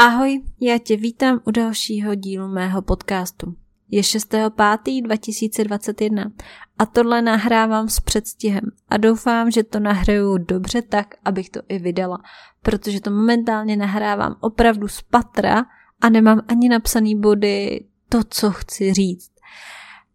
Ahoj, 0.00 0.42
já 0.60 0.78
tě 0.78 0.96
vítám 0.96 1.40
u 1.44 1.50
dalšího 1.50 2.14
dílu 2.14 2.48
mého 2.48 2.82
podcastu. 2.82 3.54
Je 3.90 4.02
6.5.2021 4.02 6.32
a 6.78 6.86
tohle 6.86 7.22
nahrávám 7.22 7.88
s 7.88 8.00
předstihem 8.00 8.64
a 8.88 8.96
doufám, 8.96 9.50
že 9.50 9.62
to 9.62 9.80
nahraju 9.80 10.38
dobře 10.38 10.82
tak, 10.82 11.14
abych 11.24 11.50
to 11.50 11.60
i 11.68 11.78
vydala, 11.78 12.18
protože 12.62 13.00
to 13.00 13.10
momentálně 13.10 13.76
nahrávám 13.76 14.36
opravdu 14.40 14.88
z 14.88 15.02
patra 15.02 15.64
a 16.00 16.08
nemám 16.08 16.40
ani 16.48 16.68
napsaný 16.68 17.20
body 17.20 17.84
to, 18.08 18.20
co 18.30 18.50
chci 18.50 18.94
říct. 18.94 19.30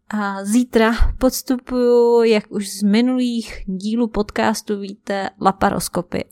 A 0.08 0.44
zítra 0.44 0.92
podstupuju, 1.18 2.22
jak 2.22 2.52
už 2.52 2.70
z 2.70 2.82
minulých 2.82 3.62
dílů 3.66 4.08
podcastu 4.08 4.78
víte, 4.78 5.30
laparoskopy. 5.40 6.24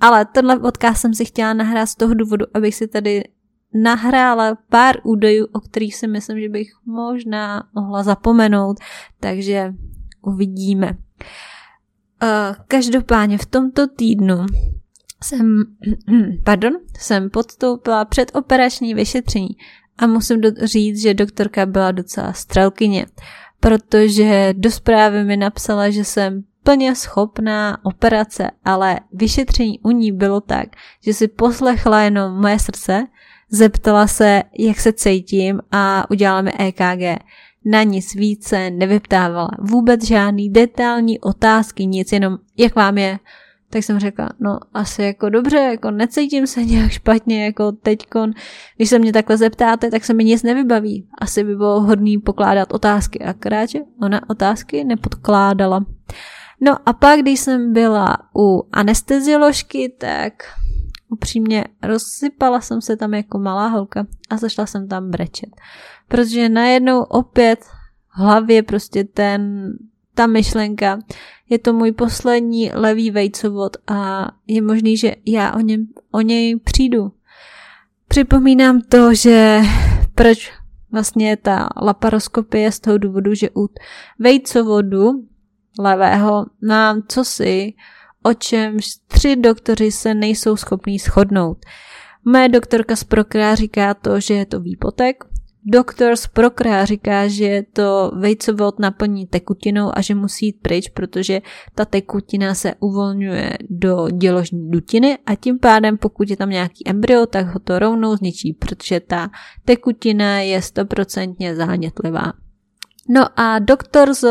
Ale 0.00 0.24
tenhle 0.24 0.58
podcast 0.58 1.00
jsem 1.00 1.14
si 1.14 1.24
chtěla 1.24 1.54
nahrát 1.54 1.88
z 1.88 1.94
toho 1.94 2.14
důvodu, 2.14 2.46
abych 2.54 2.74
si 2.74 2.88
tady 2.88 3.24
nahrála 3.74 4.58
pár 4.68 4.96
údajů, 5.04 5.46
o 5.52 5.60
kterých 5.60 5.96
si 5.96 6.06
myslím, 6.06 6.40
že 6.40 6.48
bych 6.48 6.68
možná 6.86 7.68
mohla 7.74 8.02
zapomenout, 8.02 8.76
takže 9.20 9.74
uvidíme. 10.22 10.96
Uh, 12.22 12.56
každopádně 12.68 13.38
v 13.38 13.46
tomto 13.46 13.86
týdnu 13.86 14.46
jsem, 15.22 15.64
pardon, 16.44 16.72
jsem 16.98 17.30
podstoupila 17.30 18.04
předoperační 18.04 18.94
vyšetření 18.94 19.48
a 19.98 20.06
musím 20.06 20.40
říct, 20.62 21.02
že 21.02 21.14
doktorka 21.14 21.66
byla 21.66 21.92
docela 21.92 22.32
strelkyně, 22.32 23.06
protože 23.60 24.54
do 24.56 24.70
zprávy 24.70 25.24
mi 25.24 25.36
napsala, 25.36 25.90
že 25.90 26.04
jsem 26.04 26.44
plně 26.64 26.94
schopná 26.94 27.78
operace, 27.84 28.50
ale 28.64 29.00
vyšetření 29.12 29.80
u 29.80 29.90
ní 29.90 30.12
bylo 30.12 30.40
tak, 30.40 30.68
že 31.04 31.14
si 31.14 31.28
poslechla 31.28 32.02
jenom 32.02 32.40
moje 32.40 32.58
srdce, 32.58 33.06
zeptala 33.50 34.06
se, 34.06 34.42
jak 34.58 34.80
se 34.80 34.92
cítím 34.92 35.60
a 35.72 36.10
udělala 36.10 36.42
mi 36.42 36.52
EKG. 36.58 37.24
Na 37.64 37.82
nic 37.82 38.14
více 38.14 38.70
nevyptávala. 38.70 39.50
Vůbec 39.58 40.04
žádný 40.04 40.50
detailní 40.50 41.20
otázky, 41.20 41.86
nic, 41.86 42.12
jenom 42.12 42.38
jak 42.56 42.76
vám 42.76 42.98
je. 42.98 43.18
Tak 43.70 43.84
jsem 43.84 43.98
řekla, 43.98 44.30
no 44.40 44.58
asi 44.74 45.02
jako 45.02 45.28
dobře, 45.28 45.56
jako 45.56 45.90
necítím 45.90 46.46
se 46.46 46.64
nějak 46.64 46.90
špatně, 46.90 47.44
jako 47.44 47.72
teďkon, 47.72 48.30
když 48.76 48.88
se 48.88 48.98
mě 48.98 49.12
takhle 49.12 49.36
zeptáte, 49.36 49.90
tak 49.90 50.04
se 50.04 50.14
mi 50.14 50.24
nic 50.24 50.42
nevybaví. 50.42 51.08
Asi 51.18 51.44
by 51.44 51.56
bylo 51.56 51.80
hodný 51.80 52.18
pokládat 52.18 52.72
otázky, 52.72 53.18
akorát, 53.18 53.66
že 53.66 53.78
ona 54.02 54.30
otázky 54.30 54.84
nepodkládala. 54.84 55.84
No 56.64 56.76
a 56.86 56.92
pak, 56.92 57.20
když 57.20 57.40
jsem 57.40 57.72
byla 57.72 58.18
u 58.36 58.68
anestezioložky, 58.72 59.94
tak 59.98 60.32
upřímně 61.08 61.64
rozsypala 61.82 62.60
jsem 62.60 62.80
se 62.80 62.96
tam 62.96 63.14
jako 63.14 63.38
malá 63.38 63.66
holka 63.66 64.06
a 64.30 64.36
zašla 64.36 64.66
jsem 64.66 64.88
tam 64.88 65.10
brečet. 65.10 65.48
Protože 66.08 66.48
najednou 66.48 67.02
opět 67.02 67.64
v 67.64 68.18
hlavě 68.18 68.62
prostě 68.62 69.04
ten, 69.04 69.72
ta 70.14 70.26
myšlenka, 70.26 70.98
je 71.48 71.58
to 71.58 71.72
můj 71.72 71.92
poslední 71.92 72.70
levý 72.74 73.10
vejcovod 73.10 73.76
a 73.86 74.30
je 74.46 74.62
možný, 74.62 74.96
že 74.96 75.14
já 75.26 75.54
o, 75.54 75.60
něm, 75.60 75.86
o 76.10 76.20
něj 76.20 76.60
přijdu. 76.60 77.12
Připomínám 78.08 78.80
to, 78.80 79.14
že 79.14 79.60
proč 80.14 80.52
vlastně 80.92 81.36
ta 81.36 81.68
laparoskopie 81.82 82.72
z 82.72 82.80
toho 82.80 82.98
důvodu, 82.98 83.34
že 83.34 83.50
u 83.56 83.68
vejcovodu 84.18 85.24
levého 85.78 86.46
nám 86.62 87.02
cosi, 87.08 87.72
o 88.22 88.34
čem 88.34 88.76
tři 89.08 89.36
doktoři 89.36 89.92
se 89.92 90.14
nejsou 90.14 90.56
schopní 90.56 90.98
shodnout. 90.98 91.58
Moje 92.24 92.48
doktorka 92.48 92.96
z 92.96 93.04
Prokra 93.04 93.54
říká 93.54 93.94
to, 93.94 94.20
že 94.20 94.34
je 94.34 94.46
to 94.46 94.60
výpotek, 94.60 95.24
doktor 95.64 96.16
z 96.16 96.26
Prokra 96.26 96.84
říká, 96.84 97.28
že 97.28 97.44
je 97.44 97.62
to 97.62 98.12
vejcovod 98.18 98.78
naplní 98.78 99.26
tekutinou 99.26 99.90
a 99.94 100.00
že 100.00 100.14
musí 100.14 100.46
jít 100.46 100.56
pryč, 100.62 100.88
protože 100.88 101.40
ta 101.74 101.84
tekutina 101.84 102.54
se 102.54 102.74
uvolňuje 102.80 103.58
do 103.70 104.08
děložní 104.10 104.70
dutiny 104.70 105.18
a 105.26 105.34
tím 105.34 105.58
pádem, 105.58 105.98
pokud 105.98 106.30
je 106.30 106.36
tam 106.36 106.50
nějaký 106.50 106.88
embryo, 106.88 107.26
tak 107.26 107.46
ho 107.46 107.60
to 107.60 107.78
rovnou 107.78 108.16
zničí, 108.16 108.52
protože 108.52 109.00
ta 109.00 109.30
tekutina 109.64 110.40
je 110.40 110.62
stoprocentně 110.62 111.56
zánětlivá. 111.56 112.32
No 113.08 113.40
a 113.40 113.58
doktor 113.58 114.14
z 114.14 114.24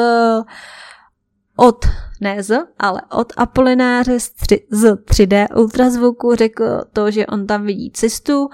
od, 1.55 1.85
ne 2.21 2.43
z, 2.43 2.65
ale 2.79 3.01
od 3.11 3.33
Apolináře 3.37 4.19
z, 4.19 4.29
3, 4.29 4.65
z 4.71 4.95
3D 4.95 5.47
ultrazvuku 5.57 6.35
řekl 6.35 6.81
to, 6.93 7.11
že 7.11 7.27
on 7.27 7.47
tam 7.47 7.65
vidí 7.65 7.91
cestu, 7.91 8.49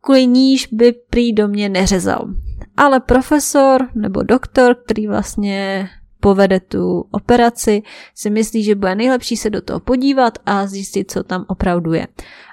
kvůli 0.00 0.26
níž 0.26 0.68
by 0.72 0.92
prý 0.92 1.32
do 1.32 1.48
mě 1.48 1.68
neřezal. 1.68 2.28
Ale 2.76 3.00
profesor 3.00 3.88
nebo 3.94 4.22
doktor, 4.22 4.74
který 4.74 5.06
vlastně 5.06 5.88
povede 6.20 6.60
tu 6.60 7.04
operaci, 7.10 7.82
si 8.14 8.30
myslí, 8.30 8.62
že 8.62 8.74
bude 8.74 8.94
nejlepší 8.94 9.36
se 9.36 9.50
do 9.50 9.62
toho 9.62 9.80
podívat 9.80 10.38
a 10.46 10.66
zjistit, 10.66 11.10
co 11.10 11.22
tam 11.22 11.44
opravdu 11.48 11.92
je. 11.92 12.08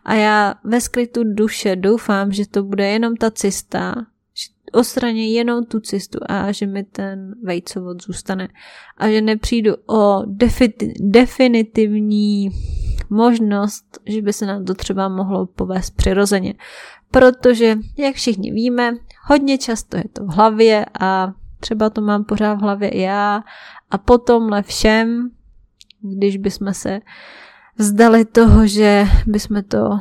A 0.05 0.13
já 0.13 0.55
ve 0.63 0.81
skrytu 0.81 1.23
duše 1.23 1.75
doufám, 1.75 2.31
že 2.31 2.47
to 2.47 2.63
bude 2.63 2.87
jenom 2.87 3.15
ta 3.15 3.31
cesta, 3.31 3.95
odstraní 4.73 5.33
jenom 5.33 5.65
tu 5.65 5.79
cestu 5.79 6.19
a 6.29 6.51
že 6.51 6.65
mi 6.65 6.83
ten 6.83 7.35
vejcovod 7.43 8.03
zůstane 8.03 8.47
a 8.97 9.09
že 9.09 9.21
nepřijdu 9.21 9.73
o 9.85 10.21
defi- 10.21 10.93
definitivní 10.99 12.49
možnost, 13.09 13.99
že 14.05 14.21
by 14.21 14.33
se 14.33 14.45
nám 14.45 14.65
to 14.65 14.73
třeba 14.73 15.09
mohlo 15.09 15.45
povést 15.45 15.95
přirozeně. 15.95 16.53
Protože, 17.11 17.75
jak 17.97 18.15
všichni 18.15 18.51
víme, 18.51 18.93
hodně 19.27 19.57
často 19.57 19.97
je 19.97 20.03
to 20.13 20.25
v 20.25 20.29
hlavě 20.29 20.85
a 20.99 21.33
třeba 21.59 21.89
to 21.89 22.01
mám 22.01 22.23
pořád 22.23 22.53
v 22.53 22.61
hlavě 22.61 22.89
i 22.89 23.01
já 23.01 23.43
a 23.91 23.97
potomhle 23.97 24.63
všem, 24.63 25.29
když 26.01 26.37
bychom 26.37 26.73
se 26.73 26.99
vzdali 27.77 28.25
toho, 28.25 28.67
že 28.67 29.05
bychom 29.27 29.63
to 29.63 29.99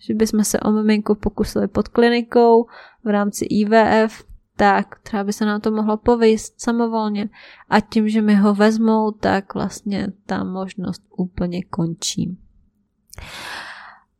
že 0.00 0.14
bychom 0.14 0.44
se 0.44 0.60
o 0.60 0.70
miminko 0.70 1.14
pokusili 1.14 1.68
pod 1.68 1.88
klinikou 1.88 2.66
v 3.04 3.08
rámci 3.08 3.44
IVF, 3.44 4.24
tak 4.56 4.98
třeba 5.02 5.24
by 5.24 5.32
se 5.32 5.44
nám 5.44 5.60
to 5.60 5.70
mohlo 5.70 5.96
pověst 5.96 6.60
samovolně 6.60 7.28
a 7.68 7.80
tím, 7.80 8.08
že 8.08 8.22
mi 8.22 8.34
ho 8.34 8.54
vezmou, 8.54 9.10
tak 9.10 9.54
vlastně 9.54 10.12
ta 10.26 10.44
možnost 10.44 11.02
úplně 11.16 11.64
končí. 11.64 12.38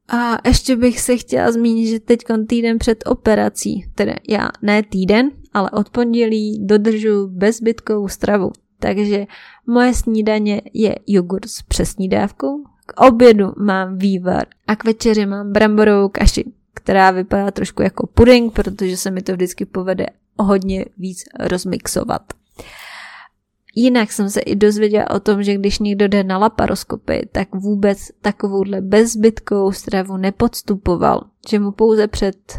A 0.09 0.49
ještě 0.49 0.77
bych 0.77 1.01
se 1.01 1.17
chtěla 1.17 1.53
zmínit, 1.53 1.91
že 1.91 2.01
teď 2.01 2.21
týden 2.49 2.79
před 2.79 2.99
operací, 3.07 3.91
tedy 3.95 4.15
já 4.29 4.49
ne 4.63 4.83
týden, 4.83 5.31
ale 5.53 5.71
od 5.71 5.91
pondělí 5.91 6.67
dodržu 6.67 7.29
bezbytkovou 7.29 8.09
stravu. 8.09 8.53
Takže 8.79 9.27
moje 9.67 9.95
snídaně 9.95 10.63
je 10.75 10.99
jogurt 11.07 11.49
s 11.49 11.63
přesní 11.63 12.09
dávkou, 12.09 12.65
k 12.87 13.01
obědu 13.01 13.53
mám 13.57 13.99
vývar 13.99 14.47
a 14.67 14.77
k 14.77 14.85
večeři 14.85 15.27
mám 15.27 15.53
bramborovou 15.53 16.09
kaši, 16.09 16.45
která 16.75 17.11
vypadá 17.11 17.51
trošku 17.51 17.83
jako 17.83 18.07
puding, 18.07 18.53
protože 18.53 18.97
se 18.97 19.11
mi 19.11 19.23
to 19.23 19.33
vždycky 19.33 19.65
povede 19.65 20.07
hodně 20.39 20.85
víc 20.99 21.25
rozmixovat. 21.41 22.23
Jinak 23.79 24.13
jsem 24.13 24.31
se 24.31 24.41
i 24.41 24.57
dozvěděla 24.57 25.11
o 25.11 25.21
tom, 25.21 25.43
že 25.43 25.55
když 25.55 25.79
někdo 25.79 26.09
jde 26.09 26.25
na 26.25 26.39
laparoskopy, 26.39 27.29
tak 27.33 27.55
vůbec 27.55 27.99
takovouhle 28.23 28.81
bezbytkovou 28.81 29.73
stravu 29.73 30.17
nepodstupoval, 30.17 31.25
že 31.51 31.59
mu 31.59 31.73
pouze 31.73 32.09
před 32.09 32.59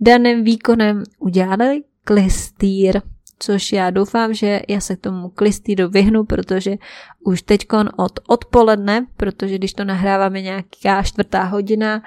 daným 0.00 0.44
výkonem 0.44 1.02
udělali 1.18 1.82
klistýr, 2.04 3.00
což 3.42 3.72
já 3.72 3.90
doufám, 3.90 4.34
že 4.34 4.60
já 4.68 4.80
se 4.80 4.96
k 4.96 5.00
tomu 5.00 5.28
klistýru 5.28 5.88
vyhnu, 5.88 6.24
protože 6.24 6.76
už 7.24 7.42
teďkon 7.42 7.88
od 7.96 8.20
odpoledne, 8.28 9.06
protože 9.16 9.58
když 9.58 9.74
to 9.74 9.84
nahráváme 9.84 10.42
nějaká 10.42 11.02
čtvrtá 11.02 11.42
hodina, 11.42 12.02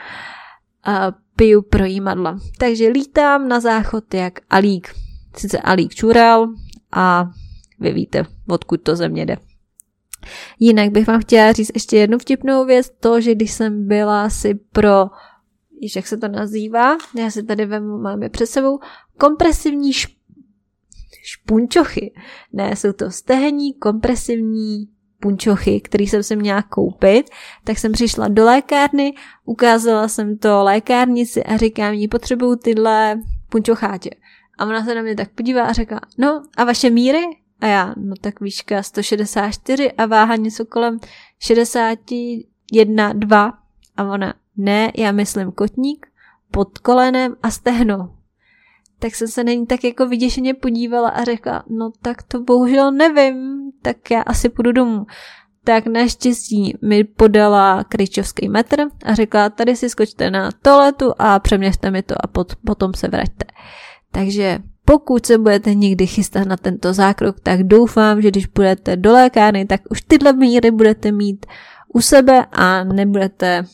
piju 1.36 1.62
projímadla. 1.62 2.40
Takže 2.58 2.88
lítám 2.88 3.48
na 3.48 3.60
záchod 3.60 4.14
jak 4.14 4.40
Alík. 4.50 4.94
Sice 5.38 5.60
Alík 5.60 5.96
čural 5.96 6.48
a 6.92 7.30
vy 7.80 7.94
víte, 7.94 8.26
odkud 8.50 8.82
to 8.82 8.96
země 8.96 9.26
jde. 9.26 9.38
Jinak 10.60 10.92
bych 10.92 11.08
vám 11.08 11.22
chtěla 11.22 11.52
říct 11.52 11.72
ještě 11.74 11.98
jednu 11.98 12.18
vtipnou 12.18 12.66
věc, 12.66 12.90
to, 13.00 13.22
že 13.22 13.36
když 13.36 13.52
jsem 13.52 13.88
byla 13.88 14.30
si 14.30 14.56
pro, 14.56 15.06
jak 15.96 16.08
se 16.08 16.18
to 16.18 16.28
nazývá, 16.28 16.98
já 17.18 17.30
si 17.30 17.44
tady 17.44 17.66
vemu, 17.66 17.98
mám 17.98 18.24
je 18.24 18.30
před 18.30 18.48
sebou, 18.48 18.80
kompresivní 19.18 19.92
šp- 19.92 20.23
špunčochy. 21.24 22.14
Ne, 22.54 22.76
jsou 22.76 22.94
to 22.94 23.12
stehení 23.12 23.74
kompresivní 23.74 24.88
punčochy, 25.20 25.82
který 25.82 26.08
jsem 26.08 26.24
si 26.24 26.36
měla 26.36 26.62
koupit, 26.62 27.30
tak 27.64 27.78
jsem 27.80 27.92
přišla 27.92 28.28
do 28.28 28.46
lékárny, 28.46 29.14
ukázala 29.46 30.08
jsem 30.08 30.38
to 30.38 30.64
lékárnici 30.64 31.44
a 31.44 31.58
říkám 31.58 31.94
jí, 31.94 32.08
potřebuju 32.08 32.56
tyhle 32.56 33.22
punčocháče. 33.50 34.10
A 34.58 34.66
ona 34.66 34.86
se 34.86 34.96
na 34.96 35.02
mě 35.02 35.16
tak 35.16 35.30
podívá 35.30 35.64
a 35.64 35.74
řekla, 35.74 36.00
no 36.18 36.44
a 36.58 36.64
vaše 36.64 36.90
míry? 36.90 37.24
A 37.62 37.68
já, 37.68 37.94
no 37.98 38.16
tak 38.22 38.42
výška 38.42 38.84
164 38.84 39.92
a 39.92 40.06
váha 40.06 40.36
něco 40.36 40.66
kolem 40.66 41.00
61, 41.40 43.14
2. 43.14 43.54
A 43.98 44.04
ona, 44.04 44.34
ne, 44.58 44.92
já 44.98 45.12
myslím 45.12 45.52
kotník, 45.52 46.08
pod 46.52 46.80
kolenem 46.80 47.36
a 47.44 47.52
stehno. 47.52 48.16
Tak 49.04 49.16
jsem 49.16 49.28
se 49.28 49.44
na 49.44 49.54
ní 49.54 49.66
tak 49.66 49.84
jako 49.84 50.08
vyděšeně 50.08 50.54
podívala 50.54 51.10
a 51.10 51.24
řekla, 51.24 51.64
no 51.70 51.92
tak 52.02 52.24
to 52.24 52.40
bohužel 52.40 52.92
nevím, 52.92 53.72
tak 53.82 54.12
já 54.12 54.22
asi 54.22 54.50
půjdu 54.50 54.72
domů. 54.72 55.06
Tak 55.64 55.88
naštěstí 55.88 56.78
mi 56.82 57.04
podala 57.04 57.84
kryčovský 57.84 58.50
metr 58.50 58.86
a 59.06 59.14
řekla, 59.14 59.50
tady 59.50 59.76
si 59.76 59.90
skočte 59.90 60.32
na 60.32 60.50
toaletu 60.62 61.14
a 61.20 61.40
přeměřte 61.40 61.92
mi 61.92 62.04
to 62.04 62.16
a 62.24 62.28
pot, 62.28 62.56
potom 62.66 62.94
se 62.94 63.08
vraťte. 63.08 63.46
Takže 64.12 64.60
pokud 64.86 65.26
se 65.26 65.38
budete 65.38 65.74
někdy 65.74 66.08
chystat 66.08 66.48
na 66.48 66.58
tento 66.58 66.94
zákrok, 66.94 67.40
tak 67.40 67.64
doufám, 67.64 68.22
že 68.22 68.32
když 68.32 68.46
budete 68.46 68.96
do 68.96 69.12
lékárny, 69.14 69.66
tak 69.66 69.82
už 69.90 70.02
tyhle 70.02 70.34
míry 70.34 70.72
budete 70.72 71.12
mít 71.12 71.46
u 71.94 72.02
sebe 72.02 72.46
a 72.52 72.84
nebudete 72.84 73.66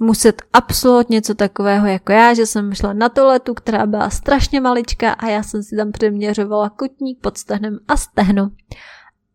muset 0.00 0.42
absolutně 0.52 1.14
něco 1.14 1.34
takového 1.34 1.86
jako 1.86 2.12
já, 2.12 2.34
že 2.34 2.46
jsem 2.46 2.74
šla 2.74 2.92
na 2.92 3.08
toaletu, 3.08 3.54
která 3.54 3.86
byla 3.86 4.10
strašně 4.10 4.60
maličká 4.60 5.12
a 5.12 5.28
já 5.28 5.42
jsem 5.42 5.62
si 5.62 5.76
tam 5.76 5.92
přeměřovala 5.92 6.70
kotník 6.70 7.18
pod 7.20 7.38
stehnem 7.38 7.78
a 7.88 7.96
stehno. 7.96 8.50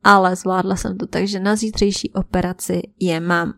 Ale 0.03 0.35
zvládla 0.35 0.75
jsem 0.75 0.97
to, 0.97 1.07
takže 1.07 1.39
na 1.39 1.55
zítřejší 1.55 2.13
operaci 2.13 2.81
je 2.99 3.19
mám. 3.19 3.53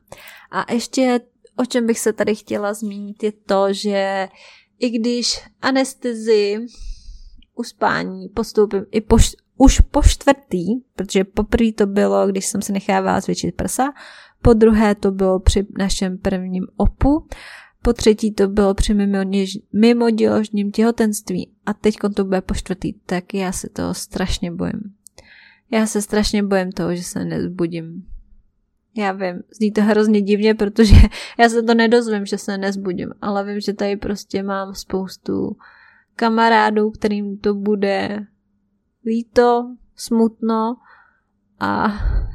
A 0.52 0.74
ještě 0.74 1.20
o 1.56 1.66
čem 1.66 1.88
bych 1.88 2.00
se 2.00 2.14
tady 2.14 2.36
chtěla 2.36 2.74
zmínit 2.74 3.24
je 3.24 3.32
to, 3.32 3.74
že 3.74 4.30
i 4.80 4.90
když 4.90 5.40
anestezi 5.62 6.66
uspání 7.56 8.30
postoupím 8.30 8.86
i 8.92 9.02
po, 9.02 9.18
už 9.58 9.80
po 9.80 10.02
čtvrtý, 10.04 10.66
protože 10.96 11.24
poprvé 11.24 11.72
to 11.72 11.86
bylo, 11.86 12.28
když 12.28 12.46
jsem 12.46 12.62
se 12.62 12.74
nechávala 12.74 13.20
zvětšit 13.20 13.56
prsa, 13.56 13.94
po 14.42 14.54
druhé 14.54 14.96
to 14.96 15.12
bylo 15.12 15.40
při 15.40 15.68
našem 15.78 16.18
prvním 16.18 16.68
opu, 16.78 17.28
po 17.82 17.94
třetí 17.94 18.34
to 18.34 18.48
bylo 18.48 18.74
při 18.74 18.96
mimoděložním 19.74 20.72
těhotenství 20.72 21.52
a 21.66 21.74
teď 21.74 21.96
to 22.16 22.26
bude 22.26 22.42
po 22.42 22.54
čtvrtý, 22.54 22.94
tak 22.94 23.34
já 23.34 23.52
se 23.52 23.70
toho 23.70 23.94
strašně 23.94 24.52
bojím. 24.52 24.82
Já 25.72 25.86
se 25.88 26.02
strašně 26.02 26.44
bojím 26.44 26.72
toho, 26.72 26.96
že 26.96 27.04
se 27.04 27.26
nezbudím. 27.26 28.06
Já 28.98 29.12
vím, 29.12 29.44
zní 29.58 29.72
to 29.72 29.82
hrozně 29.82 30.22
divně, 30.22 30.56
protože 30.56 30.96
já 31.40 31.50
se 31.50 31.64
to 31.64 31.74
nedozvím, 31.74 32.26
že 32.26 32.38
se 32.38 32.58
nezbudím, 32.58 33.10
ale 33.22 33.46
vím, 33.46 33.60
že 33.60 33.74
tady 33.74 33.98
prostě 33.98 34.44
mám 34.44 34.74
spoustu 34.74 35.56
kamarádů, 36.16 36.92
kterým 36.92 37.38
to 37.38 37.54
bude 37.54 38.26
líto, 39.06 39.76
smutno 39.96 40.76
a 41.62 41.94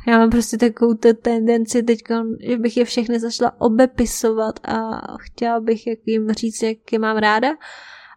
já 0.08 0.18
mám 0.18 0.30
prostě 0.30 0.58
takovou 0.58 0.94
tendenci 1.22 1.82
teď, 1.82 2.00
že 2.40 2.58
bych 2.58 2.76
je 2.76 2.84
všechny 2.84 3.20
začala 3.20 3.60
obepisovat 3.60 4.60
a 4.68 5.00
chtěla 5.20 5.60
bych 5.60 5.86
jak 5.86 5.98
jim 6.06 6.30
říct, 6.30 6.62
jak 6.62 6.92
je 6.92 6.98
mám 6.98 7.16
ráda 7.16 7.48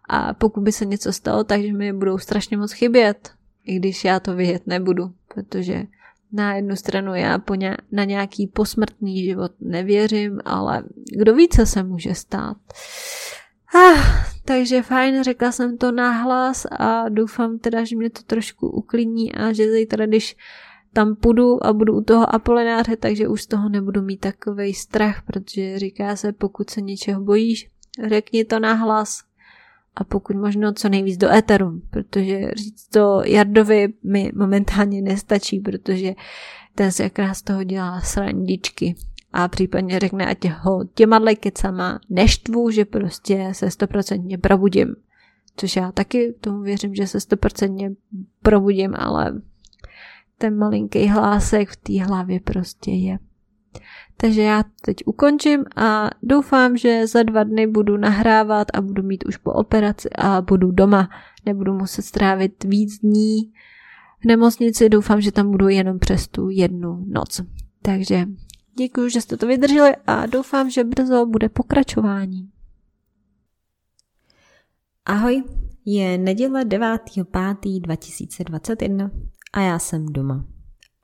a 0.09 0.33
pokud 0.33 0.61
by 0.61 0.71
se 0.71 0.85
něco 0.85 1.13
stalo, 1.13 1.43
takže 1.43 1.73
mi 1.73 1.93
budou 1.93 2.17
strašně 2.17 2.57
moc 2.57 2.71
chybět, 2.71 3.29
i 3.65 3.75
když 3.75 4.05
já 4.05 4.19
to 4.19 4.35
vědět 4.35 4.67
nebudu, 4.67 5.13
protože 5.33 5.83
na 6.31 6.55
jednu 6.55 6.75
stranu 6.75 7.15
já 7.15 7.37
po 7.37 7.55
ně, 7.55 7.77
na 7.91 8.03
nějaký 8.03 8.47
posmrtný 8.47 9.25
život 9.25 9.51
nevěřím, 9.59 10.39
ale 10.45 10.83
kdo 11.17 11.35
ví, 11.35 11.49
co 11.49 11.65
se 11.65 11.83
může 11.83 12.15
stát. 12.15 12.57
Ah, 13.75 14.01
takže 14.45 14.81
fajn, 14.81 15.23
řekla 15.23 15.51
jsem 15.51 15.77
to 15.77 15.91
nahlas 15.91 16.65
a 16.71 17.09
doufám 17.09 17.59
teda, 17.59 17.83
že 17.83 17.95
mě 17.95 18.09
to 18.09 18.23
trošku 18.23 18.69
uklidní 18.69 19.33
a 19.35 19.53
že 19.53 19.71
zítra, 19.71 20.05
když 20.05 20.37
tam 20.93 21.15
půjdu 21.15 21.65
a 21.65 21.73
budu 21.73 21.97
u 21.97 22.01
toho 22.01 22.35
Apolináře, 22.35 22.95
takže 22.97 23.27
už 23.27 23.41
z 23.41 23.47
toho 23.47 23.69
nebudu 23.69 24.01
mít 24.01 24.19
takový 24.19 24.73
strach, 24.73 25.21
protože 25.21 25.79
říká 25.79 26.15
se, 26.15 26.33
pokud 26.33 26.69
se 26.69 26.81
něčeho 26.81 27.21
bojíš, 27.21 27.69
řekni 28.07 28.45
to 28.45 28.59
nahlas 28.59 29.23
a 29.95 30.03
pokud 30.03 30.35
možno 30.35 30.73
co 30.73 30.89
nejvíc 30.89 31.17
do 31.17 31.31
éteru, 31.31 31.81
protože 31.89 32.51
říct 32.55 32.87
to 32.87 33.21
Jardovi 33.25 33.93
mi 34.03 34.31
momentálně 34.35 35.01
nestačí, 35.01 35.59
protože 35.59 36.13
ten 36.75 36.91
se 36.91 37.03
jakrát 37.03 37.33
z 37.33 37.41
toho 37.41 37.63
dělá 37.63 38.01
srandičky 38.01 38.95
a 39.33 39.47
případně 39.47 39.99
řekne, 39.99 40.25
ať 40.25 40.49
ho 40.49 40.83
těma 40.93 41.19
kecama 41.39 41.99
neštvu, 42.09 42.71
že 42.71 42.85
prostě 42.85 43.49
se 43.51 43.71
stoprocentně 43.71 44.37
probudím. 44.37 44.95
Což 45.55 45.75
já 45.75 45.91
taky 45.91 46.35
tomu 46.41 46.61
věřím, 46.61 46.95
že 46.95 47.07
se 47.07 47.19
stoprocentně 47.19 47.91
probudím, 48.41 48.95
ale 48.97 49.41
ten 50.39 50.57
malinký 50.57 51.07
hlásek 51.07 51.69
v 51.69 51.75
té 51.75 52.03
hlavě 52.03 52.39
prostě 52.39 52.91
je. 52.91 53.19
Takže 54.17 54.41
já 54.41 54.63
teď 54.81 54.95
ukončím 55.05 55.65
a 55.75 56.09
doufám, 56.23 56.77
že 56.77 57.07
za 57.07 57.23
dva 57.23 57.43
dny 57.43 57.67
budu 57.67 57.97
nahrávat 57.97 58.67
a 58.73 58.81
budu 58.81 59.03
mít 59.03 59.23
už 59.27 59.37
po 59.37 59.53
operaci 59.53 60.09
a 60.09 60.41
budu 60.41 60.71
doma. 60.71 61.09
Nebudu 61.45 61.73
muset 61.73 62.01
strávit 62.01 62.63
víc 62.63 62.99
dní 62.99 63.53
v 64.21 64.25
nemocnici, 64.25 64.89
doufám, 64.89 65.21
že 65.21 65.31
tam 65.31 65.51
budu 65.51 65.67
jenom 65.67 65.99
přes 65.99 66.27
tu 66.27 66.49
jednu 66.49 67.05
noc. 67.07 67.41
Takže 67.81 68.25
děkuji, 68.77 69.09
že 69.09 69.21
jste 69.21 69.37
to 69.37 69.47
vydrželi 69.47 69.95
a 70.07 70.25
doufám, 70.25 70.69
že 70.69 70.83
brzo 70.83 71.25
bude 71.25 71.49
pokračování. 71.49 72.49
Ahoj, 75.05 75.43
je 75.85 76.17
neděle 76.17 76.65
9.5.2021 76.65 79.11
a 79.53 79.61
já 79.61 79.79
jsem 79.79 80.05
doma. 80.05 80.45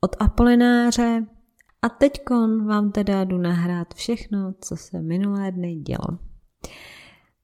Od 0.01 0.15
Apolináře 0.19 1.25
a 1.81 1.89
teďkon 1.89 2.67
vám 2.67 2.91
teda 2.91 3.23
jdu 3.23 3.37
nahrát 3.37 3.93
všechno, 3.93 4.53
co 4.61 4.77
se 4.77 5.01
minulé 5.01 5.51
dny 5.51 5.75
dělo. 5.75 6.19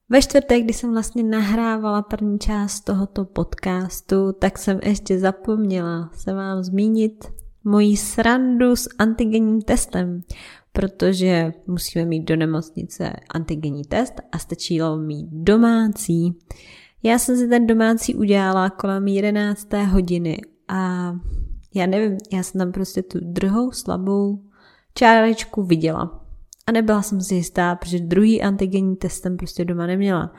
Ve 0.10 0.22
čtvrtek, 0.22 0.64
kdy 0.64 0.74
jsem 0.74 0.92
vlastně 0.92 1.24
nahrávala 1.24 2.02
první 2.02 2.40
část 2.40 2.82
tohoto 2.82 3.26
podcastu, 3.26 4.34
tak 4.40 4.58
jsem 4.58 4.80
ještě 4.84 5.20
zapomněla 5.20 6.10
se 6.14 6.34
vám 6.34 6.64
zmínit 6.64 7.26
moji 7.64 7.98
srandu 7.98 8.76
s 8.76 8.90
antigenním 9.00 9.62
testem, 9.62 10.22
protože 10.72 11.54
musíme 11.68 12.06
mít 12.06 12.24
do 12.24 12.36
nemocnice 12.36 13.14
antigenní 13.30 13.84
test 13.84 14.14
a 14.32 14.38
stačilo 14.38 14.98
mít 14.98 15.28
domácí. 15.32 16.40
Já 17.04 17.20
jsem 17.20 17.38
si 17.38 17.48
ten 17.48 17.68
domácí 17.68 18.16
udělala 18.16 18.70
kolem 18.70 19.08
11. 19.08 19.74
hodiny 19.74 20.42
a 20.72 21.12
já 21.74 21.86
nevím, 21.86 22.18
já 22.32 22.44
jsem 22.44 22.60
tam 22.60 22.72
prostě 22.72 23.04
tu 23.04 23.20
druhou 23.22 23.72
slabou 23.72 24.44
čárečku 24.94 25.64
viděla. 25.64 26.26
A 26.68 26.72
nebyla 26.72 27.02
jsem 27.02 27.22
si 27.22 27.36
jistá, 27.36 27.76
protože 27.76 28.00
druhý 28.00 28.42
antigenní 28.42 28.96
test 28.96 29.22
jsem 29.22 29.38
prostě 29.38 29.66
doma 29.66 29.88
neměla. 29.88 30.34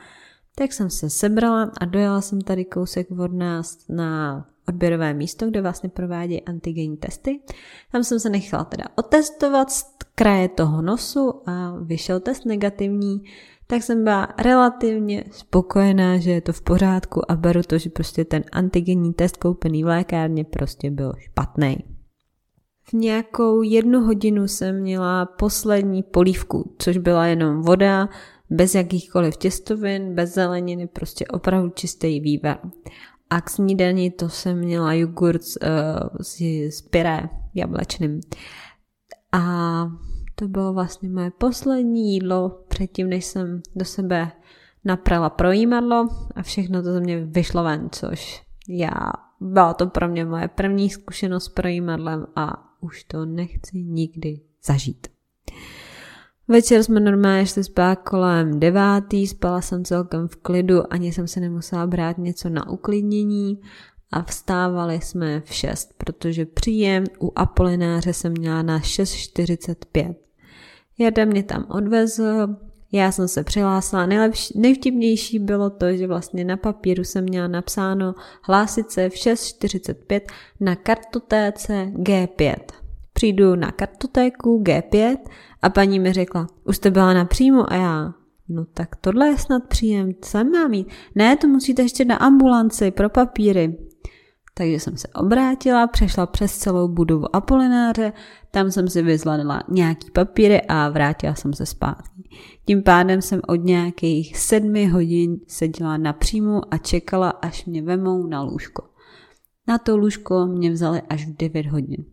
Tak 0.55 0.73
jsem 0.73 0.89
se 0.89 1.09
sebrala 1.09 1.71
a 1.81 1.85
dojela 1.85 2.21
jsem 2.21 2.41
tady 2.41 2.65
kousek 2.65 3.11
od 3.11 3.33
nás 3.33 3.87
na 3.89 4.45
odběrové 4.67 5.13
místo, 5.13 5.47
kde 5.47 5.61
vlastně 5.61 5.89
provádějí 5.89 6.41
antigenní 6.41 6.97
testy. 6.97 7.39
Tam 7.91 8.03
jsem 8.03 8.19
se 8.19 8.29
nechala 8.29 8.63
teda 8.63 8.85
otestovat 8.95 9.71
z 9.71 9.83
kraje 10.15 10.49
toho 10.49 10.81
nosu 10.81 11.49
a 11.49 11.75
vyšel 11.81 12.19
test 12.19 12.45
negativní, 12.45 13.23
tak 13.67 13.83
jsem 13.83 14.03
byla 14.03 14.27
relativně 14.37 15.23
spokojená, 15.31 16.17
že 16.17 16.31
je 16.31 16.41
to 16.41 16.53
v 16.53 16.61
pořádku 16.61 17.31
a 17.31 17.35
beru 17.35 17.61
to, 17.67 17.77
že 17.77 17.89
prostě 17.89 18.25
ten 18.25 18.43
antigenní 18.51 19.13
test 19.13 19.37
koupený 19.37 19.83
v 19.83 19.87
lékárně 19.87 20.43
prostě 20.43 20.91
byl 20.91 21.13
špatný. 21.17 21.77
V 22.89 22.93
nějakou 22.93 23.61
jednu 23.61 23.99
hodinu 23.99 24.47
jsem 24.47 24.81
měla 24.81 25.25
poslední 25.25 26.03
polívku, 26.03 26.75
což 26.77 26.97
byla 26.97 27.25
jenom 27.25 27.61
voda, 27.61 28.09
bez 28.49 28.75
jakýchkoliv 28.75 29.37
těstovin, 29.37 30.15
bez 30.15 30.33
zeleniny, 30.33 30.87
prostě 30.87 31.25
opravdu 31.25 31.69
čistý 31.69 32.19
vývar. 32.19 32.59
A 33.29 33.41
k 33.41 33.49
snídani 33.49 34.11
to 34.11 34.29
jsem 34.29 34.59
měla 34.59 34.93
jogurt 34.93 35.41
uh, 35.41 35.67
s, 36.21 36.41
s 36.69 36.81
pyré 36.81 37.29
jablečným. 37.53 38.19
A 39.33 39.91
to 40.35 40.47
bylo 40.47 40.73
vlastně 40.73 41.09
moje 41.09 41.31
poslední 41.31 42.13
jídlo 42.13 42.63
předtím, 42.67 43.09
než 43.09 43.25
jsem 43.25 43.61
do 43.75 43.85
sebe 43.85 44.31
naprala 44.85 45.29
projímadlo 45.29 46.07
a 46.35 46.41
všechno 46.41 46.83
to 46.83 46.93
ze 46.93 46.99
mě 46.99 47.25
vyšlo 47.25 47.63
ven, 47.63 47.89
což 47.91 48.43
já, 48.69 48.99
byla 49.41 49.73
to 49.73 49.87
pro 49.87 50.07
mě 50.07 50.25
moje 50.25 50.47
první 50.47 50.89
zkušenost 50.89 51.43
s 51.43 51.49
projímadlem 51.49 52.25
a 52.35 52.73
už 52.81 53.03
to 53.03 53.25
nechci 53.25 53.83
nikdy 53.83 54.39
zažít. 54.65 55.07
Večer 56.47 56.83
jsme 56.83 56.99
normálně 56.99 57.45
šli 57.45 57.63
spát 57.63 57.95
kolem 57.95 58.59
devátý, 58.59 59.27
spala 59.27 59.61
jsem 59.61 59.85
celkem 59.85 60.27
v 60.27 60.35
klidu, 60.35 60.93
ani 60.93 61.13
jsem 61.13 61.27
se 61.27 61.39
nemusela 61.39 61.87
brát 61.87 62.17
něco 62.17 62.49
na 62.49 62.69
uklidnění 62.69 63.61
a 64.13 64.23
vstávali 64.23 65.01
jsme 65.01 65.41
v 65.41 65.53
6, 65.53 65.93
protože 65.97 66.45
příjem 66.45 67.03
u 67.19 67.31
Apolináře 67.35 68.13
jsem 68.13 68.31
měla 68.31 68.61
na 68.61 68.79
6.45. 68.79 70.15
Jarda 70.97 71.25
mě 71.25 71.43
tam 71.43 71.65
odvezl, 71.69 72.55
já 72.91 73.11
jsem 73.11 73.27
se 73.27 73.43
přihlásila. 73.43 74.05
Nejlepší, 74.05 74.59
nejvtipnější 74.59 75.39
bylo 75.39 75.69
to, 75.69 75.93
že 75.93 76.07
vlastně 76.07 76.45
na 76.45 76.57
papíru 76.57 77.03
jsem 77.03 77.23
měla 77.23 77.47
napsáno 77.47 78.15
hlásit 78.41 78.91
se 78.91 79.09
v 79.09 79.13
6.45 79.13 80.21
na 80.59 80.75
kartotéce 80.75 81.73
G5. 81.93 82.55
Přijdu 83.13 83.55
na 83.55 83.71
kartotéku 83.71 84.63
G5 84.63 85.17
a 85.61 85.69
paní 85.69 85.99
mi 85.99 86.13
řekla, 86.13 86.47
už 86.63 86.75
jste 86.75 86.91
byla 86.91 87.13
napřímo 87.13 87.73
a 87.73 87.75
já, 87.75 88.13
No 88.49 88.65
tak 88.73 88.95
tohle 88.95 89.27
je 89.27 89.37
snad 89.37 89.63
příjem, 89.63 90.11
co 90.21 90.43
mám 90.43 90.71
mít? 90.71 90.87
Ne, 91.15 91.37
to 91.37 91.47
musíte 91.47 91.81
ještě 91.81 92.05
na 92.05 92.15
ambulanci 92.15 92.91
pro 92.91 93.09
papíry. 93.09 93.77
Takže 94.53 94.79
jsem 94.79 94.97
se 94.97 95.07
obrátila, 95.07 95.87
přešla 95.87 96.25
přes 96.25 96.57
celou 96.57 96.87
budovu 96.87 97.35
Apolináře, 97.35 98.13
tam 98.51 98.71
jsem 98.71 98.87
si 98.87 99.01
vyzvládla 99.01 99.63
nějaký 99.69 100.11
papíry 100.11 100.61
a 100.61 100.89
vrátila 100.89 101.35
jsem 101.35 101.53
se 101.53 101.65
zpátky. 101.65 102.29
Tím 102.65 102.83
pádem 102.83 103.21
jsem 103.21 103.41
od 103.47 103.55
nějakých 103.55 104.37
sedmi 104.37 104.85
hodin 104.85 105.39
seděla 105.47 105.97
napřímo 105.97 106.61
a 106.71 106.77
čekala, 106.77 107.29
až 107.29 107.65
mě 107.65 107.81
vemou 107.81 108.27
na 108.27 108.41
lůžko. 108.41 108.83
Na 109.67 109.77
to 109.77 109.97
lůžko 109.97 110.45
mě 110.45 110.71
vzali 110.71 111.01
až 111.09 111.25
v 111.27 111.37
9 111.37 111.65
hodin. 111.65 112.05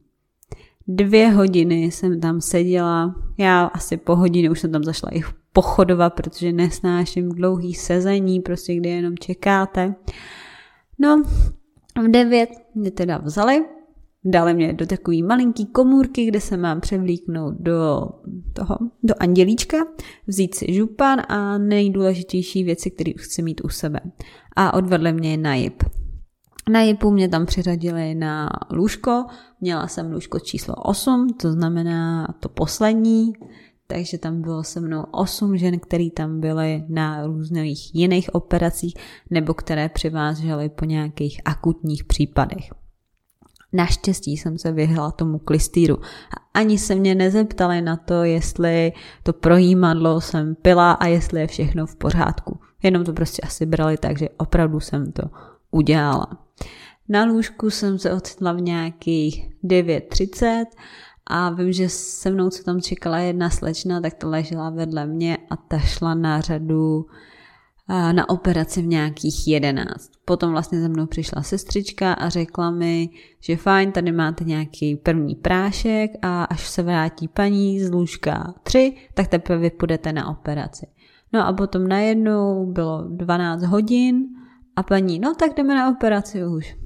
Dvě 0.88 1.30
hodiny 1.30 1.85
jsem 1.85 2.20
tam 2.20 2.40
seděla, 2.40 3.14
já 3.38 3.64
asi 3.64 3.97
po 3.97 4.16
hodině 4.16 4.50
už 4.50 4.61
jsem 4.61 4.73
tam 4.73 4.85
zašla 4.85 5.11
i 5.12 5.23
pochodovat, 5.52 6.14
protože 6.14 6.52
nesnáším 6.52 7.28
dlouhý 7.28 7.75
sezení, 7.75 8.40
prostě 8.40 8.75
kde 8.75 8.90
jenom 8.90 9.18
čekáte. 9.18 9.94
No, 10.99 11.23
v 12.00 12.11
devět 12.11 12.50
mě 12.75 12.90
teda 12.90 13.19
vzali, 13.19 13.64
dali 14.25 14.54
mě 14.54 14.73
do 14.73 14.87
takové 14.87 15.16
malinký 15.23 15.66
komůrky, 15.66 16.25
kde 16.26 16.40
se 16.40 16.57
mám 16.57 16.80
převlíknout 16.80 17.54
do 17.59 18.09
toho, 18.52 18.78
do 19.02 19.14
andělíčka, 19.21 19.76
vzít 20.26 20.54
si 20.54 20.73
župan 20.73 21.23
a 21.28 21.59
nejdůležitější 21.59 22.64
věci, 22.64 22.90
které 22.90 23.12
chci 23.19 23.42
mít 23.42 23.61
u 23.64 23.69
sebe. 23.69 24.00
A 24.57 24.75
odvedli 24.75 25.12
mě 25.12 25.37
na 25.37 25.54
jip. 25.54 25.83
Na 26.71 26.80
jipu 26.80 27.11
mě 27.11 27.28
tam 27.28 27.47
přiřadili 27.47 28.14
na 28.14 28.49
lůžko, 28.71 29.25
měla 29.61 29.88
jsem 29.88 30.12
lůžko 30.12 30.38
číslo 30.40 30.75
8, 30.75 31.28
to 31.40 31.52
znamená 31.52 32.35
to 32.40 32.49
poslední, 32.49 33.33
takže 33.90 34.18
tam 34.18 34.42
bylo 34.42 34.64
se 34.64 34.80
mnou 34.80 35.04
8 35.11 35.56
žen, 35.56 35.78
které 35.78 36.09
tam 36.14 36.40
byly 36.40 36.85
na 36.88 37.26
různých 37.26 37.94
jiných 37.94 38.35
operacích 38.35 38.94
nebo 39.30 39.54
které 39.54 39.88
přivážely 39.88 40.68
po 40.68 40.85
nějakých 40.85 41.40
akutních 41.44 42.04
případech. 42.04 42.70
Naštěstí 43.73 44.37
jsem 44.37 44.59
se 44.59 44.73
vyhla 44.73 45.11
tomu 45.11 45.38
klistýru 45.38 45.99
ani 46.54 46.78
se 46.78 46.94
mě 46.94 47.14
nezeptali 47.14 47.82
na 47.82 47.97
to, 47.97 48.25
jestli 48.25 48.92
to 49.23 49.32
projímadlo 49.32 50.20
jsem 50.20 50.54
pila 50.54 50.92
a 50.92 51.06
jestli 51.06 51.40
je 51.40 51.47
všechno 51.47 51.87
v 51.87 51.97
pořádku. 51.97 52.61
Jenom 52.82 53.04
to 53.04 53.12
prostě 53.12 53.42
asi 53.42 53.66
brali 53.66 53.97
tak, 53.97 54.18
že 54.18 54.28
opravdu 54.28 54.80
jsem 54.80 55.12
to 55.12 55.23
udělala. 55.70 56.26
Na 57.09 57.25
lůžku 57.25 57.70
jsem 57.70 57.99
se 57.99 58.12
ocitla 58.12 58.52
v 58.52 58.61
nějakých 58.61 59.49
9.30 59.64 60.64
a 61.31 61.51
vím, 61.51 61.73
že 61.73 61.89
se 61.89 62.31
mnou, 62.31 62.51
co 62.51 62.65
tam 62.65 62.81
čekala 62.81 63.19
jedna 63.19 63.51
slečna, 63.51 64.01
tak 64.01 64.15
to 64.15 64.29
ležela 64.29 64.71
vedle 64.71 65.07
mě 65.07 65.39
a 65.51 65.57
ta 65.57 65.79
šla 65.79 66.15
na 66.15 66.41
řadu 66.41 67.07
na 68.13 68.29
operaci 68.29 68.83
v 68.83 68.87
nějakých 68.87 69.49
11. 69.49 70.11
Potom 70.25 70.53
vlastně 70.53 70.81
za 70.81 70.89
mnou 70.89 71.07
přišla 71.07 71.43
sestřička 71.43 72.13
a 72.13 72.29
řekla 72.29 72.71
mi, 72.71 73.09
že 73.41 73.57
fajn, 73.57 73.93
tady 73.93 74.13
máte 74.13 74.45
nějaký 74.45 74.97
první 74.97 75.35
prášek 75.35 76.11
a 76.23 76.45
až 76.45 76.69
se 76.69 76.83
vrátí 76.83 77.29
paní 77.29 77.81
z 77.81 77.91
lůžka 77.91 78.55
3, 78.63 78.95
tak 79.15 79.29
teprve 79.29 79.59
vy 79.59 79.71
půjdete 79.71 80.13
na 80.13 80.29
operaci. 80.29 80.87
No 81.33 81.47
a 81.47 81.53
potom 81.53 81.89
najednou 81.89 82.73
bylo 82.73 83.05
12 83.09 83.63
hodin 83.63 84.25
a 84.77 84.83
paní, 84.83 85.19
no 85.19 85.35
tak 85.35 85.57
jdeme 85.57 85.75
na 85.75 85.91
operaci 85.91 86.47
už. 86.47 86.77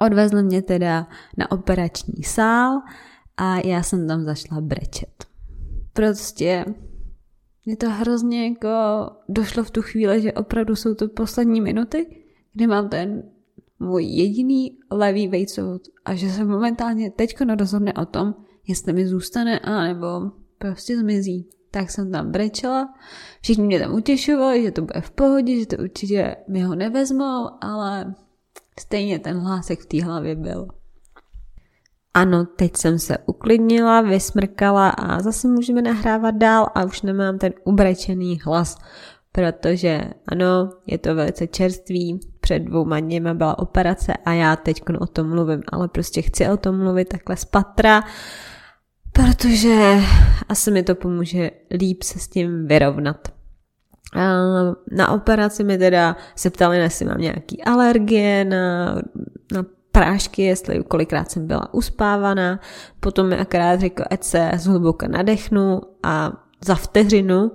Odvezli 0.00 0.42
mě 0.42 0.62
teda 0.62 1.06
na 1.38 1.50
operační 1.50 2.22
sál 2.22 2.80
a 3.36 3.66
já 3.66 3.82
jsem 3.82 4.08
tam 4.08 4.24
zašla 4.24 4.60
brečet. 4.60 5.24
Prostě 5.92 6.64
mě 7.66 7.76
to 7.76 7.90
hrozně 7.90 8.48
jako 8.48 8.68
došlo 9.28 9.64
v 9.64 9.70
tu 9.70 9.82
chvíli, 9.82 10.22
že 10.22 10.32
opravdu 10.32 10.76
jsou 10.76 10.94
to 10.94 11.08
poslední 11.08 11.60
minuty, 11.60 12.24
kdy 12.52 12.66
mám 12.66 12.88
ten 12.88 13.22
můj 13.78 14.04
jediný 14.04 14.78
levý 14.90 15.28
vejcovod 15.28 15.82
a 16.04 16.14
že 16.14 16.30
se 16.30 16.44
momentálně 16.44 17.10
teďko 17.10 17.44
rozhodne 17.44 17.92
o 17.92 18.06
tom, 18.06 18.34
jestli 18.68 18.92
mi 18.92 19.08
zůstane, 19.08 19.58
anebo 19.58 20.30
prostě 20.58 20.98
zmizí. 20.98 21.48
Tak 21.70 21.90
jsem 21.90 22.12
tam 22.12 22.30
brečela, 22.30 22.94
všichni 23.40 23.64
mě 23.64 23.80
tam 23.80 23.94
utěšovali, 23.94 24.62
že 24.62 24.70
to 24.70 24.82
bude 24.82 25.00
v 25.00 25.10
pohodě, 25.10 25.60
že 25.60 25.66
to 25.66 25.76
určitě 25.82 26.36
mi 26.48 26.62
ho 26.62 26.74
nevezmou, 26.74 27.48
ale 27.60 28.14
stejně 28.80 29.18
ten 29.18 29.38
hlásek 29.38 29.80
v 29.80 29.86
té 29.86 30.04
hlavě 30.04 30.36
byl. 30.36 30.68
Ano, 32.14 32.46
teď 32.56 32.76
jsem 32.76 32.98
se 32.98 33.18
uklidnila, 33.26 34.00
vysmrkala 34.00 34.90
a 34.90 35.20
zase 35.20 35.48
můžeme 35.48 35.82
nahrávat 35.82 36.34
dál 36.34 36.68
a 36.74 36.84
už 36.84 37.02
nemám 37.02 37.38
ten 37.38 37.52
ubrečený 37.64 38.40
hlas, 38.44 38.78
protože 39.32 40.00
ano, 40.28 40.72
je 40.86 40.98
to 40.98 41.14
velice 41.14 41.46
čerstvý, 41.46 42.20
před 42.40 42.58
dvouma 42.58 43.00
dněma 43.00 43.34
byla 43.34 43.58
operace 43.58 44.12
a 44.24 44.32
já 44.32 44.56
teď 44.56 44.82
o 45.00 45.06
tom 45.06 45.28
mluvím, 45.28 45.62
ale 45.72 45.88
prostě 45.88 46.22
chci 46.22 46.48
o 46.48 46.56
tom 46.56 46.78
mluvit 46.78 47.08
takhle 47.08 47.36
z 47.36 47.44
patra, 47.44 48.02
protože 49.12 50.00
asi 50.48 50.70
mi 50.70 50.82
to 50.82 50.94
pomůže 50.94 51.50
líp 51.70 52.02
se 52.02 52.18
s 52.18 52.28
tím 52.28 52.66
vyrovnat. 52.66 53.28
Na 54.90 55.10
operaci 55.10 55.64
mi 55.64 55.78
teda 55.78 56.16
se 56.36 56.50
ptali, 56.50 56.78
jestli 56.78 57.04
mám 57.06 57.18
nějaký 57.18 57.62
alergie 57.62 58.44
na, 58.44 58.94
na 59.52 59.64
prášky, 59.92 60.42
jestli 60.42 60.84
kolikrát 60.88 61.30
jsem 61.30 61.46
byla 61.46 61.74
uspávaná, 61.74 62.60
potom 63.00 63.28
mi 63.28 63.38
akorát 63.38 63.80
řekl, 63.80 64.02
ať 64.10 64.22
se 64.22 64.50
zhluboka 64.54 65.08
nadechnu 65.08 65.80
a 66.02 66.32
za 66.64 66.74
vteřinu 66.74 67.50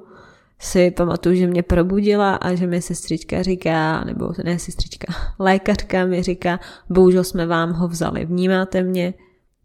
si 0.59 0.91
pamatuju, 0.91 1.35
že 1.35 1.47
mě 1.47 1.63
probudila 1.63 2.35
a 2.35 2.55
že 2.55 2.67
mi 2.67 2.81
sestřička 2.81 3.43
říká, 3.43 4.03
nebo 4.03 4.33
ne 4.43 4.59
sestřička, 4.59 5.13
lékařka 5.39 6.05
mi 6.05 6.23
říká, 6.23 6.59
bohužel 6.89 7.23
jsme 7.23 7.45
vám 7.45 7.73
ho 7.73 7.87
vzali, 7.87 8.25
vnímáte 8.25 8.83
mě? 8.83 9.13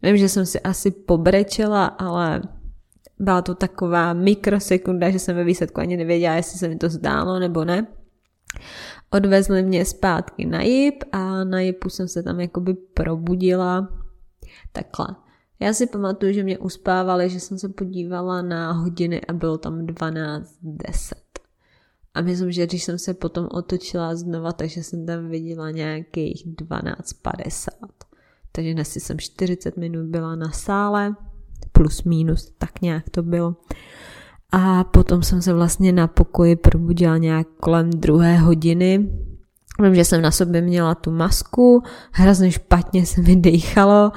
Vím, 0.03 0.17
že 0.17 0.29
jsem 0.29 0.45
si 0.45 0.59
asi 0.59 0.91
pobrečela, 0.91 1.85
ale 1.85 2.41
byla 3.19 3.41
to 3.41 3.55
taková 3.55 4.13
mikrosekunda, 4.13 5.09
že 5.09 5.19
jsem 5.19 5.35
ve 5.35 5.43
výsledku 5.43 5.81
ani 5.81 5.97
nevěděla, 5.97 6.35
jestli 6.35 6.59
se 6.59 6.67
mi 6.67 6.75
to 6.75 6.89
zdálo 6.89 7.39
nebo 7.39 7.65
ne. 7.65 7.87
Odvezli 9.13 9.63
mě 9.63 9.85
zpátky 9.85 10.45
na 10.45 10.61
JIP 10.61 11.03
a 11.11 11.43
na 11.43 11.59
JIPu 11.59 11.89
jsem 11.89 12.07
se 12.07 12.23
tam 12.23 12.39
jakoby 12.39 12.73
probudila 12.73 13.89
takhle. 14.71 15.07
Já 15.59 15.73
si 15.73 15.87
pamatuju, 15.87 16.33
že 16.33 16.43
mě 16.43 16.57
uspávali, 16.57 17.29
že 17.29 17.39
jsem 17.39 17.59
se 17.59 17.69
podívala 17.69 18.41
na 18.41 18.71
hodiny 18.71 19.21
a 19.21 19.33
bylo 19.33 19.57
tam 19.57 19.85
12.10. 19.85 21.13
A 22.13 22.21
myslím, 22.21 22.51
že 22.51 22.67
když 22.67 22.83
jsem 22.83 22.99
se 22.99 23.13
potom 23.13 23.47
otočila 23.51 24.15
znova, 24.15 24.51
takže 24.51 24.83
jsem 24.83 25.05
tam 25.05 25.29
viděla 25.29 25.71
nějakých 25.71 26.47
12.50. 26.47 27.69
Takže 28.51 28.73
dnes 28.73 28.91
jsem 28.91 29.19
40 29.19 29.77
minut 29.77 30.05
byla 30.05 30.35
na 30.35 30.51
sále, 30.51 31.15
plus 31.71 32.03
minus, 32.03 32.53
tak 32.57 32.81
nějak 32.81 33.09
to 33.09 33.23
bylo. 33.23 33.55
A 34.55 34.83
potom 34.83 35.23
jsem 35.23 35.41
se 35.41 35.53
vlastně 35.53 35.91
na 35.91 36.07
pokoji 36.07 36.55
probudila 36.55 37.17
nějak 37.17 37.47
kolem 37.59 37.89
druhé 37.89 38.37
hodiny. 38.37 39.09
Vím, 39.83 39.95
že 39.95 40.05
jsem 40.05 40.21
na 40.21 40.31
sobě 40.31 40.61
měla 40.61 40.95
tu 40.95 41.11
masku, 41.11 41.83
hrozně 42.11 42.51
špatně 42.51 43.05
se 43.05 43.21
mi 43.21 43.35
dýchalo, 43.35 44.11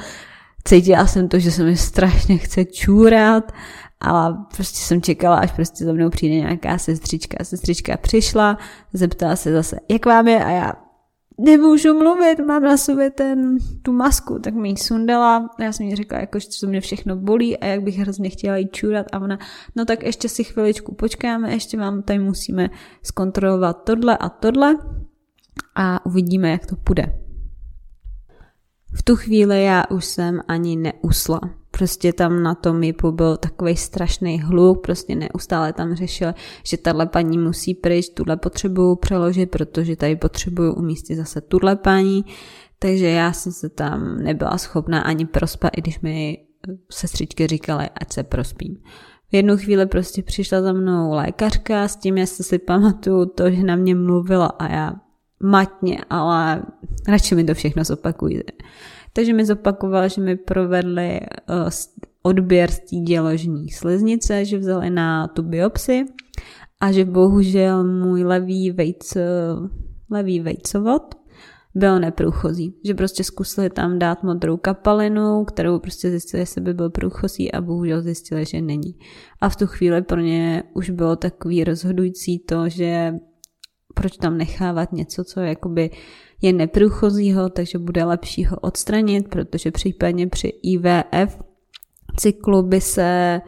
cítila 0.65 1.07
jsem 1.07 1.29
to, 1.29 1.39
že 1.39 1.51
se 1.51 1.65
mi 1.65 1.77
strašně 1.77 2.39
chce 2.39 2.65
čůrat, 2.65 3.53
ale 4.01 4.37
prostě 4.57 4.79
jsem 4.79 5.03
čekala, 5.03 5.37
až 5.37 5.53
prostě 5.53 5.85
za 5.85 5.93
mnou 5.93 6.11
přijde 6.11 6.35
nějaká 6.35 6.79
sestřička. 6.79 7.45
Sestřička 7.45 7.97
přišla, 7.97 8.59
zeptala 8.93 9.37
se 9.37 9.53
zase, 9.53 9.77
jak 9.89 10.07
vám 10.07 10.29
je 10.29 10.45
a 10.45 10.51
já 10.51 10.73
nemůžu 11.39 11.95
mluvit, 11.95 12.39
mám 12.47 12.63
na 12.63 12.77
sobě 12.77 13.11
ten, 13.11 13.59
tu 13.83 13.93
masku, 13.93 14.39
tak 14.39 14.55
mi 14.55 14.69
ji 14.69 14.77
sundala. 14.77 15.51
Já 15.61 15.73
jsem 15.73 15.87
jí 15.87 15.97
řekla, 15.97 16.19
jako, 16.19 16.39
že 16.39 16.49
to 16.61 16.67
mě 16.67 16.81
všechno 16.81 17.17
bolí 17.17 17.59
a 17.59 17.67
jak 17.67 17.83
bych 17.83 17.99
hrozně 17.99 18.31
chtěla 18.31 18.57
jí 18.57 18.69
čůrat 18.69 19.07
a 19.13 19.19
ona, 19.19 19.39
no 19.77 19.85
tak 19.85 20.03
ještě 20.03 20.29
si 20.29 20.45
chviličku 20.45 20.95
počkáme, 20.95 21.53
ještě 21.53 21.79
vám 21.79 22.03
tady 22.03 22.19
musíme 22.19 22.71
zkontrolovat 23.03 23.85
tohle 23.85 24.19
a 24.19 24.29
tohle 24.29 24.77
a 25.75 26.07
uvidíme, 26.07 26.51
jak 26.51 26.67
to 26.67 26.77
půjde. 26.77 27.19
V 28.93 29.03
tu 29.03 29.17
chvíli 29.17 29.65
já 29.65 29.85
už 29.91 30.05
jsem 30.05 30.41
ani 30.49 30.77
neusla. 30.77 31.41
Prostě 31.79 32.13
tam 32.13 32.43
na 32.43 32.55
tom 32.55 32.83
JIPu 32.83 33.13
byl 33.13 33.37
takový 33.37 33.77
strašný 33.77 34.41
hluk, 34.41 34.83
prostě 34.83 35.15
neustále 35.15 35.73
tam 35.73 35.95
řešil, 35.95 36.33
že 36.65 36.77
tahle 36.77 37.07
paní 37.07 37.39
musí 37.39 37.75
pryč, 37.75 38.09
tuhle 38.09 38.37
potřebuju 38.37 38.97
přeložit, 38.97 39.51
protože 39.51 39.97
tady 39.97 40.17
potřebuju 40.17 40.73
umístit 40.73 41.17
zase 41.17 41.41
tuhle 41.41 41.77
paní, 41.77 42.25
takže 42.79 43.07
já 43.07 43.33
jsem 43.33 43.53
se 43.53 43.69
tam 43.69 44.17
nebyla 44.17 44.59
schopná 44.59 45.01
ani 45.01 45.27
prospat, 45.27 45.71
i 45.77 45.81
když 45.81 46.01
mi 46.01 46.39
sestřičky 46.91 47.47
říkaly, 47.47 47.89
ať 48.01 48.13
se 48.13 48.23
prospím. 48.23 48.77
V 49.31 49.35
jednu 49.35 49.57
chvíli 49.57 49.87
prostě 49.87 50.23
přišla 50.23 50.63
za 50.63 50.73
mnou 50.73 51.13
lékařka 51.13 51.89
s 51.89 51.97
tím, 51.97 52.19
jestli 52.19 52.45
si 52.45 52.59
pamatuju 52.59 53.27
to, 53.27 53.51
že 53.51 53.63
na 53.63 53.77
mě 53.77 53.95
mluvila 53.95 54.47
a 54.47 54.73
já 54.73 54.95
matně, 55.43 55.99
ale 56.11 56.63
radši 57.09 57.35
mi 57.35 57.45
to 57.45 57.55
všechno 57.55 57.85
zopakujte. 57.85 58.53
Takže 59.17 59.33
mi 59.33 59.45
zopakoval, 59.47 60.09
že 60.09 60.21
mi 60.21 60.37
provedli 60.37 61.21
uh, 61.21 61.69
odběr 62.23 62.71
z 62.71 62.79
té 62.79 62.97
děložní 62.97 63.71
sliznice, 63.71 64.45
že 64.45 64.59
vzali 64.59 64.91
na 64.91 65.29
tu 65.29 65.43
biopsi 65.43 66.05
a 66.81 66.93
že 66.93 67.05
bohužel 67.05 67.85
můj 67.85 68.25
levý, 68.25 68.71
vejc, 68.71 69.17
levý 70.11 70.41
vejcovod 70.41 71.15
byl 71.75 72.01
neprůchozí. 72.01 72.75
Že 72.85 72.95
prostě 72.95 73.25
zkusili 73.25 73.71
tam 73.71 73.99
dát 73.99 74.23
modrou 74.23 74.57
kapalinu, 74.57 75.45
kterou 75.45 75.79
prostě 75.79 76.11
zjistili, 76.11 76.41
jestli 76.41 76.61
by 76.61 76.75
byl 76.75 76.91
průchozí 76.91 77.53
a 77.53 77.61
bohužel 77.61 78.03
zjistili, 78.03 78.45
že 78.45 78.61
není. 78.61 78.95
A 79.41 79.49
v 79.49 79.57
tu 79.57 79.67
chvíli 79.67 80.03
pro 80.03 80.21
ně 80.21 80.63
už 80.75 80.91
bylo 80.91 81.17
takový 81.17 81.65
rozhodující 81.65 82.39
to, 82.39 82.69
že 82.69 83.15
proč 83.97 84.17
tam 84.17 84.39
nechávat 84.39 84.93
něco, 84.93 85.25
co 85.25 85.41
je 85.41 85.49
jakoby 85.49 85.91
je 86.43 86.53
neprůchozího, 86.53 87.49
takže 87.49 87.79
bude 87.79 88.05
lepší 88.05 88.45
ho 88.45 88.57
odstranit, 88.57 89.29
protože 89.29 89.71
případně 89.71 90.27
při 90.27 90.49
IVF 90.63 91.39
cyklu 92.17 92.63
by 92.63 92.81
se 92.81 93.41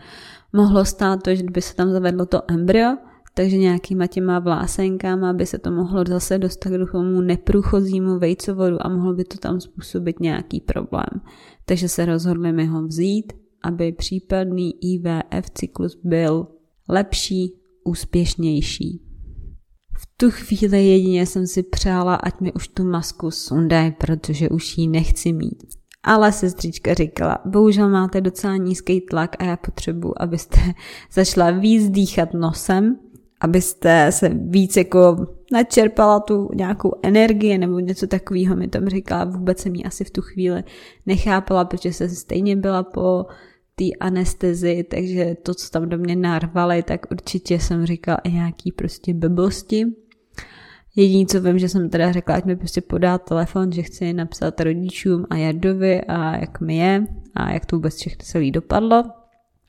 mohlo 0.52 0.84
stát 0.84 1.22
to, 1.22 1.34
že 1.34 1.42
by 1.42 1.62
se 1.62 1.74
tam 1.74 1.90
zavedlo 1.90 2.26
to 2.26 2.42
embryo, 2.48 2.96
takže 3.34 3.56
nějakýma 3.56 4.06
těma 4.06 4.38
vlásenkama 4.38 5.32
by 5.32 5.46
se 5.46 5.58
to 5.58 5.70
mohlo 5.70 6.04
zase 6.08 6.38
dostat 6.38 6.70
k 6.70 6.92
tomu 6.92 7.20
neprůchozímu 7.20 8.18
vejcovodu 8.18 8.76
a 8.80 8.88
mohlo 8.88 9.14
by 9.14 9.24
to 9.24 9.38
tam 9.38 9.60
způsobit 9.60 10.20
nějaký 10.20 10.60
problém. 10.60 11.20
Takže 11.64 11.88
se 11.88 12.04
rozhodli 12.04 12.52
mi 12.52 12.66
ho 12.66 12.82
vzít, 12.86 13.32
aby 13.62 13.92
případný 13.92 14.94
IVF 14.94 15.50
cyklus 15.54 15.98
byl 16.04 16.46
lepší, 16.88 17.54
úspěšnější. 17.84 19.07
Tu 20.20 20.30
chvíli 20.30 20.86
jedině 20.86 21.26
jsem 21.26 21.46
si 21.46 21.62
přála, 21.62 22.14
ať 22.14 22.40
mi 22.40 22.52
už 22.52 22.68
tu 22.68 22.84
masku 22.84 23.30
sundají, 23.30 23.92
protože 23.92 24.48
už 24.48 24.78
ji 24.78 24.86
nechci 24.86 25.32
mít. 25.32 25.64
Ale 26.02 26.32
sestřička 26.32 26.94
říkala, 26.94 27.38
bohužel 27.44 27.88
máte 27.88 28.20
docela 28.20 28.56
nízký 28.56 29.00
tlak 29.00 29.36
a 29.38 29.44
já 29.44 29.56
potřebuji, 29.56 30.14
abyste 30.22 30.58
začala 31.12 31.50
víc 31.50 31.90
dýchat 31.90 32.34
nosem, 32.34 32.98
abyste 33.40 34.12
se 34.12 34.28
víc 34.28 34.76
jako 34.76 35.26
načerpala 35.52 36.20
tu 36.20 36.48
nějakou 36.54 36.92
energii 37.02 37.58
nebo 37.58 37.78
něco 37.78 38.06
takového 38.06 38.56
mi 38.56 38.68
tam 38.68 38.88
říkala. 38.88 39.24
Vůbec 39.24 39.58
jsem 39.58 39.74
ji 39.74 39.84
asi 39.84 40.04
v 40.04 40.10
tu 40.10 40.22
chvíli 40.22 40.64
nechápala, 41.06 41.64
protože 41.64 41.92
se 41.92 42.08
stejně 42.08 42.56
byla 42.56 42.82
po 42.82 43.26
té 43.74 43.84
anestezi, 44.00 44.84
takže 44.90 45.36
to, 45.42 45.54
co 45.54 45.70
tam 45.70 45.88
do 45.88 45.98
mě 45.98 46.16
narvali, 46.16 46.82
tak 46.82 47.00
určitě 47.10 47.60
jsem 47.60 47.86
říkala 47.86 48.18
i 48.24 48.32
nějaký 48.32 48.72
prostě 48.72 49.14
blbosti. 49.14 49.86
Jediný, 50.96 51.26
co 51.26 51.40
vím, 51.40 51.58
že 51.58 51.68
jsem 51.68 51.90
teda 51.90 52.12
řekla, 52.12 52.34
ať 52.34 52.44
mi 52.44 52.56
prostě 52.56 52.80
podá 52.80 53.18
telefon, 53.18 53.72
že 53.72 53.82
chci 53.82 54.12
napsat 54.12 54.60
rodičům 54.60 55.26
a 55.30 55.36
Jardovi 55.36 56.00
a 56.02 56.36
jak 56.36 56.60
mi 56.60 56.76
je 56.76 57.06
a 57.34 57.50
jak 57.50 57.66
to 57.66 57.76
vůbec 57.76 57.96
všechno 57.96 58.24
celý 58.24 58.50
dopadlo. 58.50 59.04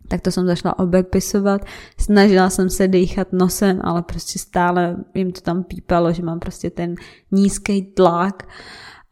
Tak 0.08 0.22
to 0.22 0.32
jsem 0.32 0.46
začala 0.46 0.80
obepisovat. 0.80 1.66
Snažila 2.00 2.50
jsem 2.50 2.70
se 2.70 2.88
dýchat 2.88 3.34
nosem, 3.34 3.80
ale 3.84 4.02
prostě 4.02 4.40
stále 4.40 4.96
jim 5.14 5.32
to 5.32 5.42
tam 5.42 5.64
pípalo, 5.64 6.14
že 6.14 6.24
mám 6.24 6.40
prostě 6.40 6.70
ten 6.70 6.96
nízký 7.32 7.82
tlak 7.82 8.48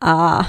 a 0.01 0.47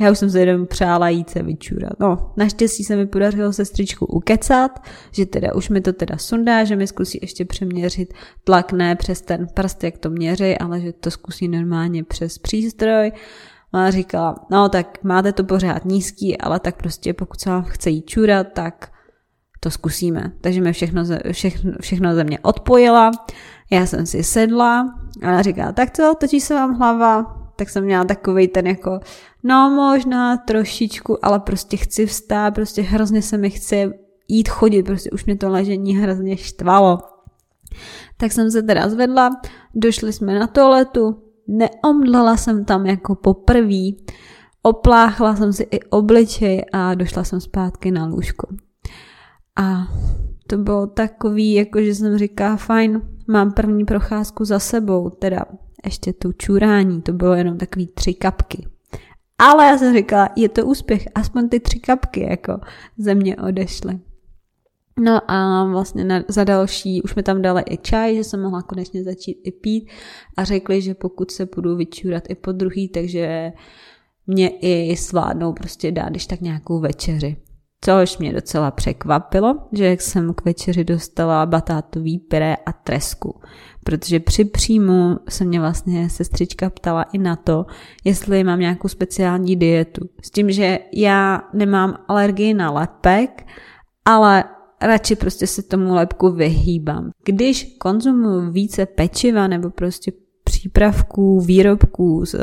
já 0.00 0.10
už 0.10 0.18
jsem 0.18 0.30
se 0.30 0.40
jenom 0.40 0.66
přála 0.66 1.08
jít 1.08 1.30
se 1.30 1.42
vyčurat. 1.42 1.92
No, 2.00 2.32
naštěstí 2.36 2.84
se 2.84 2.96
mi 2.96 3.06
podařilo 3.06 3.52
sestričku 3.52 4.06
ukecat, 4.06 4.86
že 5.12 5.26
teda 5.26 5.54
už 5.54 5.68
mi 5.68 5.80
to 5.80 5.92
teda 5.92 6.18
sundá, 6.18 6.64
že 6.64 6.76
mi 6.76 6.86
zkusí 6.86 7.18
ještě 7.22 7.44
přeměřit 7.44 8.14
tlak 8.44 8.72
ne 8.72 8.96
přes 8.96 9.20
ten 9.20 9.46
prst, 9.54 9.84
jak 9.84 9.98
to 9.98 10.10
měří, 10.10 10.58
ale 10.58 10.80
že 10.80 10.92
to 10.92 11.10
zkusí 11.10 11.48
normálně 11.48 12.04
přes 12.04 12.38
přístroj. 12.38 13.12
Ona 13.74 13.90
říkala, 13.90 14.46
no 14.50 14.68
tak 14.68 15.04
máte 15.04 15.32
to 15.32 15.44
pořád 15.44 15.84
nízký, 15.84 16.38
ale 16.38 16.60
tak 16.60 16.76
prostě 16.76 17.14
pokud 17.14 17.40
se 17.40 17.50
vám 17.50 17.62
chce 17.62 17.90
jít 17.90 18.06
čurat, 18.06 18.46
tak 18.52 18.92
to 19.60 19.70
zkusíme. 19.70 20.32
Takže 20.40 20.60
mi 20.60 20.72
všechno, 20.72 21.04
všechno, 21.32 21.72
všechno 21.80 22.14
ze 22.14 22.24
mě 22.24 22.38
odpojila, 22.38 23.10
já 23.70 23.86
jsem 23.86 24.06
si 24.06 24.22
sedla 24.22 24.94
a 25.22 25.28
ona 25.28 25.42
říká, 25.42 25.72
tak 25.72 25.96
co, 25.96 26.14
točí 26.20 26.40
se 26.40 26.54
vám 26.54 26.74
hlava, 26.74 27.39
tak 27.60 27.70
jsem 27.70 27.84
měla 27.84 28.04
takový 28.04 28.48
ten 28.48 28.66
jako, 28.66 29.00
no 29.42 29.70
možná 29.70 30.36
trošičku, 30.36 31.24
ale 31.24 31.40
prostě 31.40 31.76
chci 31.76 32.06
vstát, 32.06 32.54
prostě 32.54 32.82
hrozně 32.82 33.22
se 33.22 33.38
mi 33.38 33.50
chce 33.50 33.92
jít 34.28 34.48
chodit, 34.48 34.82
prostě 34.82 35.10
už 35.10 35.24
mě 35.24 35.36
to 35.36 35.48
ležení 35.48 35.96
hrozně 35.96 36.36
štvalo. 36.36 36.98
Tak 38.16 38.32
jsem 38.32 38.50
se 38.50 38.62
teda 38.62 38.88
zvedla, 38.88 39.30
došli 39.74 40.12
jsme 40.12 40.38
na 40.38 40.46
toaletu, 40.46 41.22
neomdlela 41.48 42.36
jsem 42.36 42.64
tam 42.64 42.86
jako 42.86 43.14
poprvé, 43.14 43.90
opláchla 44.62 45.36
jsem 45.36 45.52
si 45.52 45.62
i 45.70 45.80
obličej 45.80 46.64
a 46.72 46.94
došla 46.94 47.24
jsem 47.24 47.40
zpátky 47.40 47.90
na 47.90 48.06
lůžko. 48.06 48.46
A 49.56 49.88
to 50.46 50.56
bylo 50.56 50.86
takový, 50.86 51.54
jako 51.54 51.82
že 51.82 51.94
jsem 51.94 52.18
říká, 52.18 52.56
fajn, 52.56 53.02
mám 53.28 53.52
první 53.52 53.84
procházku 53.84 54.44
za 54.44 54.58
sebou, 54.58 55.10
teda 55.10 55.44
ještě 55.84 56.12
tu 56.12 56.32
čurání, 56.32 57.02
to 57.02 57.12
bylo 57.12 57.34
jenom 57.34 57.58
takový 57.58 57.86
tři 57.86 58.14
kapky. 58.14 58.66
Ale 59.38 59.66
já 59.66 59.78
jsem 59.78 59.94
říkala, 59.94 60.28
je 60.36 60.48
to 60.48 60.66
úspěch, 60.66 61.08
aspoň 61.14 61.48
ty 61.48 61.60
tři 61.60 61.80
kapky 61.80 62.26
jako 62.30 62.60
ze 62.98 63.14
mě 63.14 63.36
odešly. 63.36 63.98
No 65.00 65.30
a 65.30 65.64
vlastně 65.64 66.04
na, 66.04 66.24
za 66.28 66.44
další, 66.44 67.02
už 67.02 67.14
mi 67.14 67.22
tam 67.22 67.42
dali 67.42 67.62
i 67.70 67.76
čaj, 67.76 68.16
že 68.16 68.24
jsem 68.24 68.42
mohla 68.42 68.62
konečně 68.62 69.04
začít 69.04 69.38
i 69.44 69.52
pít 69.52 69.88
a 70.36 70.44
řekli, 70.44 70.82
že 70.82 70.94
pokud 70.94 71.30
se 71.30 71.48
budu 71.54 71.76
vyčurat 71.76 72.24
i 72.28 72.34
po 72.34 72.52
druhý, 72.52 72.88
takže 72.88 73.52
mě 74.26 74.48
i 74.48 74.96
svládnou 74.96 75.52
prostě 75.52 75.92
dát 75.92 76.08
když 76.08 76.26
tak 76.26 76.40
nějakou 76.40 76.80
večeři. 76.80 77.36
Což 77.84 78.18
mě 78.18 78.32
docela 78.32 78.70
překvapilo, 78.70 79.58
že 79.72 79.90
jsem 79.90 80.34
k 80.34 80.44
večeři 80.44 80.84
dostala 80.84 81.46
batátový 81.46 82.18
pyré 82.18 82.56
a 82.56 82.72
tresku 82.72 83.40
protože 83.84 84.20
při 84.20 84.44
příjmu 84.44 85.16
se 85.28 85.44
mě 85.44 85.60
vlastně 85.60 86.10
sestřička 86.10 86.70
ptala 86.70 87.02
i 87.02 87.18
na 87.18 87.36
to, 87.36 87.66
jestli 88.04 88.44
mám 88.44 88.60
nějakou 88.60 88.88
speciální 88.88 89.56
dietu. 89.56 90.08
S 90.22 90.30
tím, 90.30 90.50
že 90.50 90.78
já 90.94 91.42
nemám 91.54 91.96
alergii 92.08 92.54
na 92.54 92.70
lepek, 92.70 93.46
ale 94.04 94.44
radši 94.82 95.16
prostě 95.16 95.46
se 95.46 95.62
tomu 95.62 95.94
lepku 95.94 96.30
vyhýbám. 96.30 97.10
Když 97.24 97.76
konzumuju 97.80 98.50
více 98.50 98.86
pečiva 98.86 99.46
nebo 99.46 99.70
prostě 99.70 100.12
přípravků, 100.44 101.40
výrobků 101.40 102.26
z, 102.26 102.34
eh, 102.34 102.40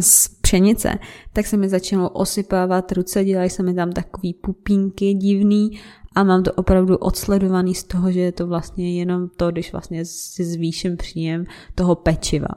z 0.00 0.28
pšenice, 0.28 0.98
tak 1.32 1.46
se 1.46 1.56
mi 1.56 1.68
začalo 1.68 2.10
osypávat 2.10 2.92
ruce, 2.92 3.24
dělají 3.24 3.50
se 3.50 3.62
mi 3.62 3.74
tam 3.74 3.92
takový 3.92 4.34
pupínky 4.34 5.14
divný 5.14 5.80
a 6.14 6.24
mám 6.24 6.42
to 6.42 6.52
opravdu 6.52 6.96
odsledovaný 6.96 7.74
z 7.74 7.84
toho, 7.84 8.12
že 8.12 8.20
je 8.20 8.32
to 8.32 8.46
vlastně 8.46 8.98
jenom 8.98 9.28
to, 9.36 9.50
když 9.50 9.72
vlastně 9.72 10.04
si 10.04 10.44
zvýším 10.44 10.96
příjem 10.96 11.44
toho 11.74 11.94
pečiva. 11.94 12.48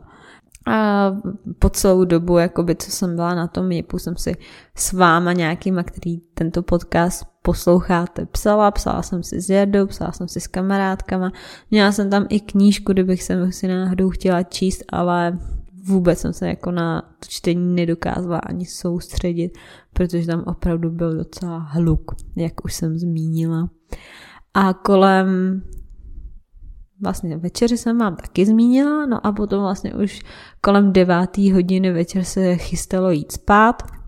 A 0.68 1.12
po 1.60 1.70
celou 1.70 2.06
dobu, 2.06 2.38
jakoby, 2.38 2.76
co 2.76 2.92
jsem 2.92 3.16
byla 3.16 3.36
na 3.36 3.48
tom 3.48 3.72
JIPu, 3.72 4.00
jsem 4.00 4.18
si 4.18 4.36
s 4.76 4.94
váma 4.94 5.34
nějakýma, 5.34 5.84
který 5.84 6.18
tento 6.18 6.64
podcast 6.64 7.24
posloucháte, 7.42 8.26
psala, 8.26 8.72
psala 8.72 9.02
jsem 9.02 9.24
si 9.24 9.42
s 9.42 9.50
Jardou, 9.50 9.88
psala 9.88 10.12
jsem 10.12 10.28
si 10.28 10.40
s 10.40 10.48
kamarádkama, 10.48 11.32
měla 11.72 11.92
jsem 11.92 12.10
tam 12.10 12.26
i 12.30 12.40
knížku, 12.40 12.94
kdybych 12.94 13.24
se 13.24 13.52
si 13.52 13.68
náhodou 13.68 14.10
chtěla 14.10 14.44
číst, 14.44 14.84
ale 14.90 15.40
vůbec 15.88 16.20
jsem 16.20 16.34
se 16.34 16.48
jako 16.48 16.72
na 16.72 17.02
to 17.02 17.28
čtení 17.28 17.76
nedokázala 17.76 18.38
ani 18.40 18.66
soustředit, 18.66 19.58
protože 19.94 20.28
tam 20.28 20.44
opravdu 20.48 20.92
byl 20.92 21.18
docela 21.18 21.58
hluk, 21.58 22.12
jak 22.36 22.66
už 22.66 22.74
jsem 22.74 22.98
zmínila. 22.98 23.70
A 24.54 24.74
kolem 24.74 25.62
vlastně 27.02 27.38
večeři 27.38 27.78
jsem 27.78 27.98
vám 27.98 28.16
taky 28.16 28.46
zmínila, 28.46 29.06
no 29.06 29.26
a 29.26 29.32
potom 29.32 29.62
vlastně 29.62 29.94
už 29.94 30.22
kolem 30.62 30.94
devátý 30.94 31.52
hodiny 31.52 31.92
večer 31.92 32.24
se 32.24 32.58
chystalo 32.58 33.12
jít 33.12 33.32
spát. 33.32 34.01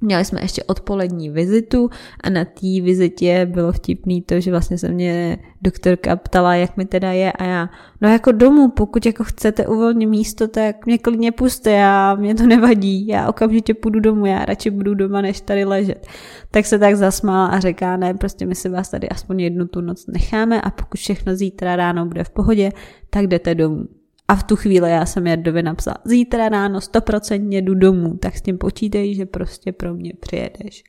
Měli 0.00 0.24
jsme 0.24 0.40
ještě 0.40 0.62
odpolední 0.64 1.30
vizitu 1.30 1.90
a 2.24 2.30
na 2.30 2.44
té 2.44 2.80
vizitě 2.82 3.46
bylo 3.50 3.72
vtipný 3.72 4.22
to, 4.22 4.40
že 4.40 4.50
vlastně 4.50 4.78
se 4.78 4.88
mě 4.88 5.38
doktorka 5.62 6.16
ptala, 6.16 6.54
jak 6.54 6.76
mi 6.76 6.84
teda 6.84 7.12
je 7.12 7.32
a 7.32 7.44
já, 7.44 7.70
no 8.00 8.08
jako 8.08 8.32
domů, 8.32 8.68
pokud 8.68 9.06
jako 9.06 9.24
chcete 9.24 9.66
uvolnit 9.66 10.08
místo, 10.08 10.48
tak 10.48 10.86
mě 10.86 10.98
klidně 10.98 11.32
puste, 11.32 11.70
já, 11.70 12.14
mě 12.14 12.34
to 12.34 12.46
nevadí, 12.46 13.06
já 13.06 13.28
okamžitě 13.28 13.74
půjdu 13.74 14.00
domů, 14.00 14.26
já 14.26 14.44
radši 14.44 14.70
budu 14.70 14.94
doma, 14.94 15.20
než 15.20 15.40
tady 15.40 15.64
ležet. 15.64 16.06
Tak 16.50 16.66
se 16.66 16.78
tak 16.78 16.96
zasmála 16.96 17.46
a 17.46 17.60
říká, 17.60 17.96
ne, 17.96 18.14
prostě 18.14 18.46
my 18.46 18.54
si 18.54 18.68
vás 18.68 18.90
tady 18.90 19.08
aspoň 19.08 19.40
jednu 19.40 19.66
tu 19.66 19.80
noc 19.80 20.06
necháme 20.06 20.60
a 20.60 20.70
pokud 20.70 21.00
všechno 21.00 21.36
zítra 21.36 21.76
ráno 21.76 22.06
bude 22.06 22.24
v 22.24 22.30
pohodě, 22.30 22.72
tak 23.10 23.26
jdete 23.26 23.54
domů. 23.54 23.99
A 24.30 24.36
v 24.36 24.42
tu 24.42 24.56
chvíli 24.56 24.90
já 24.90 25.06
jsem 25.06 25.26
Jardovi 25.26 25.62
napsala, 25.62 25.96
zítra 26.04 26.48
ráno 26.48 26.78
100% 26.78 27.62
jdu 27.62 27.74
domů, 27.74 28.16
tak 28.16 28.36
s 28.36 28.42
tím 28.42 28.58
počítej, 28.58 29.14
že 29.14 29.26
prostě 29.26 29.72
pro 29.72 29.94
mě 29.94 30.12
přijedeš. 30.20 30.84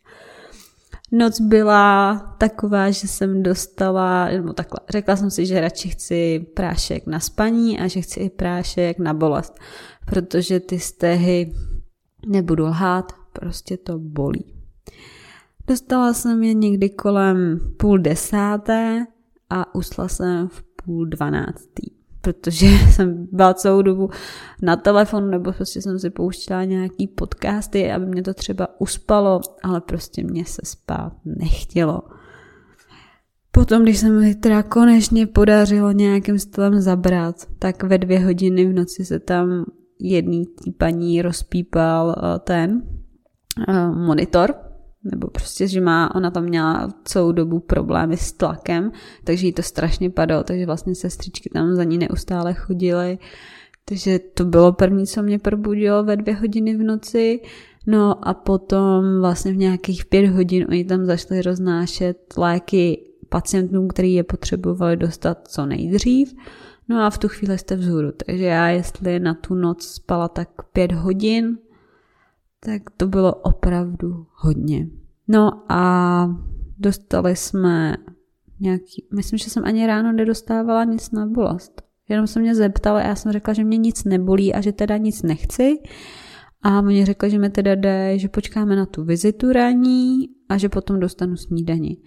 Noc 1.12 1.42
byla 1.42 2.18
taková, 2.38 2.92
že 2.92 3.08
jsem 3.08 3.44
dostala, 3.44 4.30
nebo 4.30 4.54
takhle, 4.54 4.80
řekla 4.90 5.16
jsem 5.16 5.32
si, 5.32 5.46
že 5.46 5.62
radši 5.62 5.90
chci 5.90 6.46
prášek 6.54 7.08
na 7.08 7.20
spaní 7.20 7.80
a 7.80 7.88
že 7.88 8.02
chci 8.02 8.20
i 8.20 8.30
prášek 8.30 9.00
na 9.00 9.14
bolest, 9.14 9.60
protože 10.06 10.60
ty 10.60 10.80
stehy, 10.80 11.54
nebudu 12.28 12.66
lhát, 12.66 13.12
prostě 13.34 13.78
to 13.78 14.00
bolí. 14.00 14.54
Dostala 15.68 16.14
jsem 16.14 16.44
je 16.44 16.54
někdy 16.54 16.90
kolem 16.90 17.60
půl 17.78 17.98
desáté 17.98 19.06
a 19.50 19.76
usla 19.76 20.08
jsem 20.08 20.48
v 20.48 20.64
půl 20.86 21.06
dvanáctý, 21.06 22.01
protože 22.22 22.66
jsem 22.92 23.28
byla 23.32 23.54
celou 23.54 23.82
dobu 23.82 24.10
na 24.62 24.76
telefonu, 24.76 25.28
nebo 25.28 25.52
prostě 25.52 25.82
jsem 25.82 26.00
si 26.00 26.10
pouštěla 26.10 26.64
nějaký 26.64 27.08
podcasty, 27.08 27.92
aby 27.92 28.06
mě 28.06 28.24
to 28.24 28.34
třeba 28.34 28.68
uspalo, 28.80 29.42
ale 29.64 29.82
prostě 29.82 30.24
mě 30.24 30.46
se 30.46 30.62
spát 30.64 31.14
nechtělo. 31.26 32.02
Potom, 33.52 33.84
když 33.84 33.98
se 33.98 34.10
mi 34.10 34.36
teda 34.36 34.64
konečně 34.64 35.28
podařilo 35.28 35.92
nějakým 35.92 36.40
stylem 36.40 36.82
zabrat, 36.82 37.36
tak 37.60 37.84
ve 37.84 37.98
dvě 37.98 38.20
hodiny 38.20 38.66
v 38.66 38.74
noci 38.74 39.06
se 39.06 39.20
tam 39.20 39.66
jedný 40.00 40.46
paní 40.78 41.22
rozpípal 41.22 42.16
eh, 42.18 42.40
ten 42.40 42.82
uh, 43.68 43.98
monitor, 43.98 44.56
nebo 45.04 45.28
prostě, 45.28 45.68
že 45.68 45.82
má, 45.82 46.16
ona 46.16 46.32
tam 46.32 46.44
měla 46.44 46.90
celou 47.04 47.32
dobu 47.32 47.60
problémy 47.60 48.18
s 48.18 48.32
tlakem, 48.32 48.92
takže 49.24 49.48
jí 49.48 49.54
to 49.54 49.64
strašně 49.64 50.10
padalo, 50.10 50.44
takže 50.44 50.66
vlastně 50.66 50.96
sestřičky 50.96 51.50
tam 51.50 51.76
za 51.76 51.84
ní 51.84 51.98
neustále 51.98 52.54
chodily, 52.54 53.18
takže 53.86 54.20
to 54.20 54.46
bylo 54.46 54.74
první, 54.74 55.08
co 55.08 55.24
mě 55.24 55.40
probudilo 55.40 56.04
ve 56.04 56.18
dvě 56.18 56.36
hodiny 56.36 56.78
v 56.78 56.84
noci, 56.84 57.40
no 57.88 58.28
a 58.28 58.34
potom 58.34 59.20
vlastně 59.22 59.52
v 59.52 59.58
nějakých 59.58 60.06
pět 60.06 60.28
hodin 60.28 60.66
oni 60.70 60.86
tam 60.86 61.06
zašli 61.06 61.42
roznášet 61.42 62.34
léky 62.38 63.08
pacientům, 63.30 63.88
který 63.88 64.14
je 64.14 64.24
potřebovali 64.24 64.98
dostat 64.98 65.48
co 65.48 65.66
nejdřív, 65.66 66.34
no 66.90 67.02
a 67.02 67.10
v 67.10 67.18
tu 67.18 67.28
chvíli 67.28 67.58
jste 67.58 67.76
vzhůru, 67.76 68.12
takže 68.26 68.46
já 68.46 68.68
jestli 68.68 69.20
na 69.20 69.34
tu 69.34 69.54
noc 69.56 69.88
spala 69.88 70.28
tak 70.28 70.50
pět 70.74 70.92
hodin, 70.92 71.58
tak 72.66 72.82
to 72.98 73.08
bylo 73.08 73.34
opravdu 73.34 74.26
hodně. 74.32 74.88
No 75.28 75.64
a 75.70 76.36
dostali 76.78 77.36
jsme 77.36 77.98
nějaký, 78.60 79.08
myslím, 79.14 79.40
že 79.40 79.50
jsem 79.50 79.66
ani 79.66 79.88
ráno 79.88 80.12
nedostávala 80.12 80.84
nic 80.84 81.12
na 81.12 81.26
bolest. 81.26 81.82
Jenom 82.10 82.28
se 82.28 82.40
mě 82.40 82.56
zeptala 82.56 83.02
já 83.02 83.16
jsem 83.16 83.32
řekla, 83.32 83.54
že 83.54 83.64
mě 83.64 83.78
nic 83.78 84.04
nebolí 84.04 84.54
a 84.54 84.62
že 84.62 84.72
teda 84.72 84.98
nic 84.98 85.22
nechci. 85.22 85.80
A 86.64 86.80
oni 86.80 87.06
řekli, 87.06 87.30
že 87.30 87.40
mi 87.40 87.50
teda 87.50 87.76
jde, 87.76 88.20
že 88.20 88.28
počkáme 88.28 88.76
na 88.76 88.86
tu 88.86 89.04
vizitu 89.04 89.52
ranní 89.52 90.30
a 90.50 90.58
že 90.58 90.70
potom 90.70 91.00
dostanu 91.00 91.38
snídani. 91.38 91.98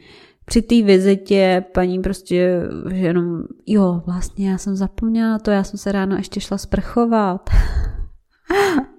Při 0.45 0.63
té 0.63 0.83
vizitě 0.83 1.65
paní 1.75 2.03
prostě, 2.03 2.63
že 2.91 2.97
jenom, 2.97 3.45
jo, 3.67 4.03
vlastně 4.07 4.51
já 4.51 4.59
jsem 4.59 4.77
zapomněla 4.77 5.39
to, 5.39 5.51
já 5.51 5.65
jsem 5.65 5.79
se 5.79 5.93
ráno 5.93 6.17
ještě 6.17 6.41
šla 6.41 6.59
sprchovat. 6.59 7.51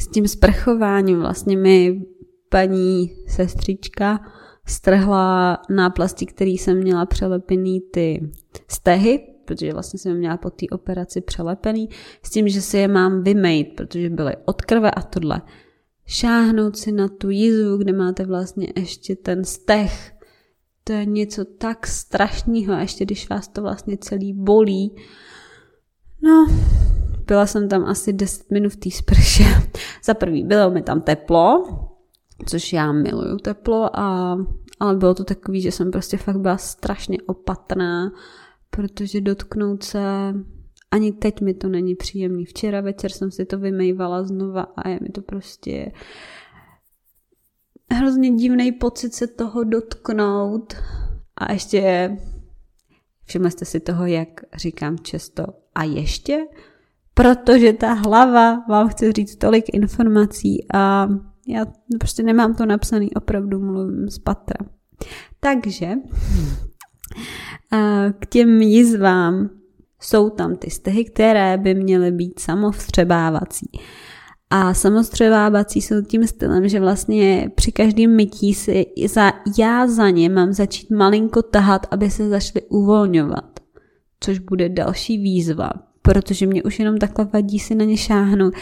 s 0.00 0.08
tím 0.08 0.28
sprchováním 0.28 1.20
vlastně 1.20 1.56
mi 1.56 2.02
paní 2.48 3.12
sestřička 3.28 4.20
strhla 4.66 5.58
náplasti, 5.70 6.26
který 6.26 6.58
jsem 6.58 6.78
měla 6.78 7.06
přelepený 7.06 7.80
ty 7.80 8.30
stehy, 8.68 9.26
protože 9.44 9.72
vlastně 9.72 9.98
jsem 9.98 10.16
měla 10.16 10.36
po 10.36 10.50
té 10.50 10.66
operaci 10.72 11.20
přelepený, 11.20 11.88
s 12.22 12.30
tím, 12.30 12.48
že 12.48 12.62
si 12.62 12.76
je 12.76 12.88
mám 12.88 13.22
vymejt, 13.22 13.68
protože 13.76 14.10
byly 14.10 14.36
od 14.44 14.62
krve 14.62 14.90
a 14.90 15.02
tohle. 15.02 15.42
Šáhnout 16.06 16.76
si 16.76 16.92
na 16.92 17.08
tu 17.08 17.30
jízvu, 17.30 17.76
kde 17.76 17.92
máte 17.92 18.26
vlastně 18.26 18.72
ještě 18.76 19.16
ten 19.16 19.44
steh, 19.44 20.12
to 20.84 20.92
je 20.92 21.06
něco 21.06 21.44
tak 21.44 21.86
strašného, 21.86 22.74
ještě 22.74 23.04
když 23.04 23.28
vás 23.28 23.48
to 23.48 23.62
vlastně 23.62 23.96
celý 23.98 24.32
bolí. 24.32 24.96
No, 26.22 26.46
byla 27.30 27.46
jsem 27.46 27.68
tam 27.68 27.84
asi 27.84 28.12
10 28.12 28.50
minut 28.50 28.72
v 28.72 28.76
té 28.76 28.90
sprše. 28.90 29.44
Za 30.04 30.14
prvý 30.14 30.44
bylo 30.44 30.70
mi 30.70 30.82
tam 30.82 31.00
teplo, 31.00 31.64
což 32.46 32.72
já 32.72 32.92
miluju 32.92 33.36
teplo, 33.36 33.98
a, 33.98 34.38
ale 34.80 34.96
bylo 34.96 35.14
to 35.14 35.24
takový, 35.24 35.60
že 35.60 35.72
jsem 35.72 35.90
prostě 35.90 36.16
fakt 36.16 36.38
byla 36.40 36.56
strašně 36.56 37.18
opatrná, 37.26 38.12
protože 38.70 39.20
dotknout 39.20 39.82
se 39.82 40.00
ani 40.90 41.12
teď 41.12 41.40
mi 41.40 41.54
to 41.54 41.68
není 41.68 41.94
příjemný. 41.94 42.44
Včera 42.44 42.80
večer 42.80 43.10
jsem 43.10 43.30
si 43.30 43.44
to 43.44 43.58
vymejvala 43.58 44.24
znova 44.24 44.62
a 44.62 44.88
je 44.88 44.98
mi 45.02 45.08
to 45.08 45.22
prostě 45.22 45.92
hrozně 47.92 48.30
divný 48.30 48.72
pocit 48.72 49.14
se 49.14 49.26
toho 49.26 49.64
dotknout 49.64 50.74
a 51.36 51.52
ještě 51.52 52.10
všimli 53.24 53.50
jste 53.50 53.64
si 53.64 53.80
toho, 53.80 54.06
jak 54.06 54.40
říkám 54.54 54.98
často 54.98 55.44
a 55.74 55.84
ještě, 55.84 56.46
protože 57.20 57.72
ta 57.72 57.92
hlava 57.92 58.64
vám 58.68 58.88
chce 58.88 59.12
říct 59.12 59.36
tolik 59.36 59.64
informací 59.72 60.66
a 60.74 61.08
já 61.48 61.66
prostě 61.98 62.22
nemám 62.22 62.54
to 62.54 62.66
napsané, 62.66 63.06
opravdu 63.16 63.60
mluvím 63.60 64.08
z 64.08 64.18
patra. 64.18 64.66
Takže 65.40 65.92
k 68.18 68.26
těm 68.26 68.62
jizvám 68.62 69.50
jsou 70.00 70.30
tam 70.30 70.56
ty 70.56 70.70
stehy, 70.70 71.04
které 71.04 71.58
by 71.58 71.74
měly 71.74 72.12
být 72.12 72.38
samovstřebávací. 72.38 73.66
A 74.50 74.74
samostřebávací 74.74 75.82
jsou 75.82 76.02
tím 76.02 76.26
stylem, 76.26 76.68
že 76.68 76.80
vlastně 76.80 77.50
při 77.54 77.72
každém 77.72 78.16
mytí 78.16 78.54
si 78.54 78.86
za, 79.08 79.32
já 79.58 79.86
za 79.86 80.10
ně 80.10 80.28
mám 80.28 80.52
začít 80.52 80.90
malinko 80.90 81.42
tahat, 81.42 81.86
aby 81.90 82.10
se 82.10 82.28
zašly 82.28 82.62
uvolňovat. 82.62 83.60
Což 84.20 84.38
bude 84.38 84.68
další 84.68 85.18
výzva, 85.18 85.70
protože 86.02 86.46
mě 86.46 86.62
už 86.62 86.78
jenom 86.78 86.98
takhle 86.98 87.24
vadí 87.24 87.58
si 87.58 87.74
na 87.74 87.84
ně 87.84 87.96
šáhnout. 87.96 88.54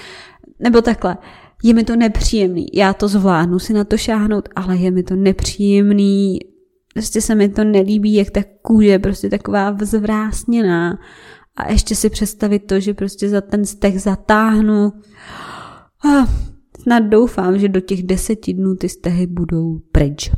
Nebo 0.61 0.83
takhle, 0.83 1.17
je 1.63 1.75
mi 1.75 1.85
to 1.85 1.97
nepříjemný, 1.97 2.67
já 2.75 2.93
to 2.93 3.09
zvládnu 3.09 3.59
si 3.59 3.73
na 3.73 3.85
to 3.85 3.97
šáhnout, 3.97 4.49
ale 4.57 4.77
je 4.77 4.91
mi 4.91 5.03
to 5.03 5.17
nepříjemný, 5.17 6.39
prostě 6.95 7.21
se 7.21 7.35
mi 7.35 7.49
to 7.49 7.65
nelíbí, 7.65 8.15
jak 8.15 8.31
ta 8.31 8.41
kůže 8.63 8.99
prostě 8.99 9.31
taková 9.31 9.71
vzvrásněná. 9.71 10.99
A 11.57 11.73
ještě 11.73 11.95
si 11.95 12.11
představit 12.11 12.59
to, 12.59 12.81
že 12.81 12.95
prostě 12.95 13.29
za 13.29 13.41
ten 13.41 13.65
stech 13.65 14.01
zatáhnu 14.03 14.93
a 16.05 16.27
snad 16.83 17.01
doufám, 17.01 17.59
že 17.59 17.69
do 17.69 17.81
těch 17.81 18.03
deseti 18.03 18.53
dnů 18.53 18.75
ty 18.75 18.89
stehy 18.89 19.27
budou 19.27 19.79
pryč. 19.93 20.31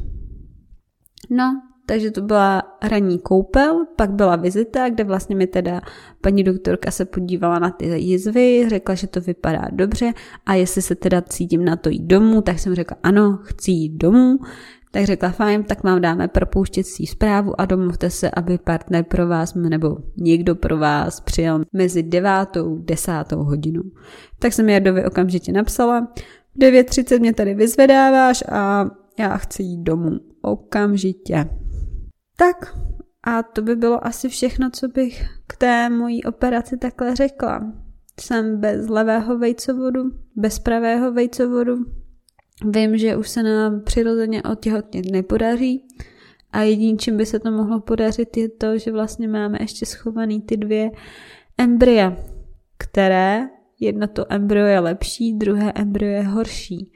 No, 1.30 1.62
takže 1.90 2.10
to 2.10 2.20
byla 2.20 2.62
ranní 2.82 3.18
koupel, 3.18 3.86
pak 3.96 4.10
byla 4.10 4.36
vizita, 4.36 4.88
kde 4.88 5.04
vlastně 5.04 5.36
mi 5.36 5.46
teda 5.46 5.80
paní 6.20 6.44
doktorka 6.44 6.90
se 6.90 7.04
podívala 7.04 7.58
na 7.58 7.70
ty 7.70 7.86
jizvy, 7.86 8.68
řekla, 8.68 8.94
že 8.94 9.06
to 9.06 9.20
vypadá 9.20 9.68
dobře 9.72 10.12
a 10.46 10.54
jestli 10.54 10.82
se 10.82 10.94
teda 10.94 11.22
cítím 11.22 11.64
na 11.64 11.76
to 11.76 11.88
jít 11.88 12.02
domů, 12.02 12.42
tak 12.42 12.58
jsem 12.58 12.74
řekla 12.74 12.96
ano, 13.02 13.38
chci 13.42 13.70
jít 13.70 13.92
domů, 13.92 14.38
tak 14.90 15.04
řekla 15.04 15.30
fajn, 15.30 15.64
tak 15.64 15.82
vám 15.84 16.00
dáme 16.00 16.28
propouštěcí 16.28 17.06
zprávu 17.06 17.60
a 17.60 17.64
domluvte 17.64 18.10
se, 18.10 18.30
aby 18.30 18.58
partner 18.58 19.04
pro 19.04 19.26
vás 19.26 19.54
nebo 19.54 19.96
někdo 20.16 20.54
pro 20.54 20.78
vás 20.78 21.20
přijel 21.20 21.64
mezi 21.72 22.02
devátou, 22.02 22.78
desátou 22.78 23.36
hodinou. 23.36 23.84
Tak 24.38 24.52
jsem 24.52 24.68
Jardovi 24.68 25.04
okamžitě 25.04 25.52
napsala, 25.52 26.08
v 26.54 26.58
9.30 26.58 27.20
mě 27.20 27.34
tady 27.34 27.54
vyzvedáváš 27.54 28.44
a 28.52 28.90
já 29.18 29.36
chci 29.36 29.62
jít 29.62 29.82
domů. 29.82 30.10
Okamžitě. 30.42 31.59
Tak 32.40 32.76
a 33.22 33.42
to 33.42 33.62
by 33.62 33.76
bylo 33.76 34.06
asi 34.06 34.28
všechno, 34.28 34.70
co 34.70 34.88
bych 34.88 35.24
k 35.46 35.56
té 35.56 35.90
mojí 35.90 36.24
operaci 36.24 36.76
takhle 36.76 37.16
řekla. 37.16 37.72
Jsem 38.20 38.60
bez 38.60 38.88
levého 38.88 39.38
vejcovodu, 39.38 40.02
bez 40.36 40.58
pravého 40.58 41.12
vejcovodu, 41.12 41.76
Vím, 42.64 42.98
že 42.98 43.16
už 43.16 43.28
se 43.28 43.42
nám 43.42 43.80
přirozeně 43.80 44.42
otěhotnět 44.42 45.06
nepodaří 45.12 45.84
a 46.52 46.62
jediný, 46.62 46.98
čím 46.98 47.16
by 47.16 47.26
se 47.26 47.38
to 47.38 47.50
mohlo 47.50 47.80
podařit, 47.80 48.36
je 48.36 48.48
to, 48.48 48.78
že 48.78 48.92
vlastně 48.92 49.28
máme 49.28 49.58
ještě 49.60 49.86
schovaný 49.86 50.40
ty 50.40 50.56
dvě 50.56 50.90
embrya, 51.58 52.16
které 52.78 53.48
jedno 53.80 54.08
to 54.08 54.32
embryo 54.32 54.66
je 54.66 54.80
lepší, 54.80 55.32
druhé 55.32 55.72
embryo 55.74 56.10
je 56.10 56.22
horší. 56.22 56.92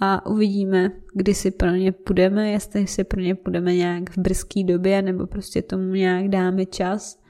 A 0.00 0.26
uvidíme, 0.26 0.90
kdy 1.14 1.34
si 1.34 1.50
pro 1.50 1.70
ně 1.70 1.92
půjdeme, 1.92 2.50
jestli 2.50 2.86
si 2.86 3.04
pro 3.04 3.20
ně 3.20 3.34
půjdeme 3.34 3.74
nějak 3.74 4.10
v 4.10 4.18
brzké 4.18 4.64
době, 4.64 5.02
nebo 5.02 5.26
prostě 5.26 5.62
tomu 5.62 5.92
nějak 5.92 6.28
dáme 6.28 6.66
čas. 6.66 7.22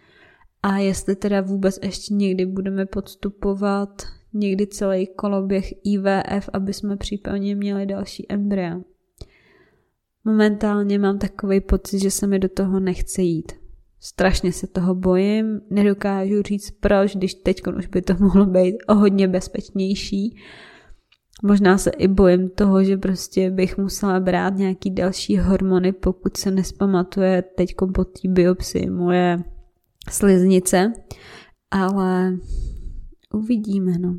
A 0.63 0.79
jestli 0.79 1.17
teda 1.17 1.41
vůbec 1.41 1.79
ještě 1.83 2.15
někdy 2.15 2.47
budeme 2.47 2.87
podstupovat 2.87 4.03
někdy 4.33 4.67
celý 4.67 5.07
koloběh 5.07 5.73
IVF, 5.85 6.49
aby 6.53 6.73
jsme 6.73 6.97
případně 6.97 7.55
měli 7.55 7.87
další 7.87 8.27
embrya. 8.33 8.81
Momentálně 10.25 10.99
mám 10.99 11.19
takový 11.19 11.61
pocit, 11.61 11.99
že 11.99 12.11
se 12.11 12.27
mi 12.27 12.39
do 12.39 12.49
toho 12.49 12.81
nechce 12.81 13.23
jít. 13.23 13.53
Strašně 14.01 14.53
se 14.53 14.67
toho 14.67 14.95
bojím, 14.95 15.61
nedokážu 15.71 16.43
říct 16.43 16.71
proč, 16.71 17.17
když 17.17 17.35
teď 17.35 17.67
už 17.77 17.87
by 17.87 18.03
to 18.03 18.15
mohlo 18.21 18.47
být 18.47 18.77
o 18.89 18.95
hodně 18.95 19.29
bezpečnější. 19.29 20.37
Možná 21.43 21.79
se 21.79 21.91
i 21.91 22.09
bojím 22.09 22.51
toho, 22.51 22.85
že 22.85 22.97
prostě 22.97 23.51
bych 23.51 23.79
musela 23.79 24.21
brát 24.21 24.55
nějaký 24.57 24.91
další 24.91 25.39
hormony, 25.39 25.93
pokud 25.93 26.37
se 26.37 26.51
nespamatuje 26.51 27.43
teď 27.43 27.75
po 27.95 28.05
té 28.05 28.29
biopsii 28.29 28.91
moje 28.91 29.39
sliznice. 30.11 30.93
Ale 31.71 32.39
uvidíme, 33.35 33.99
no. 33.99 34.19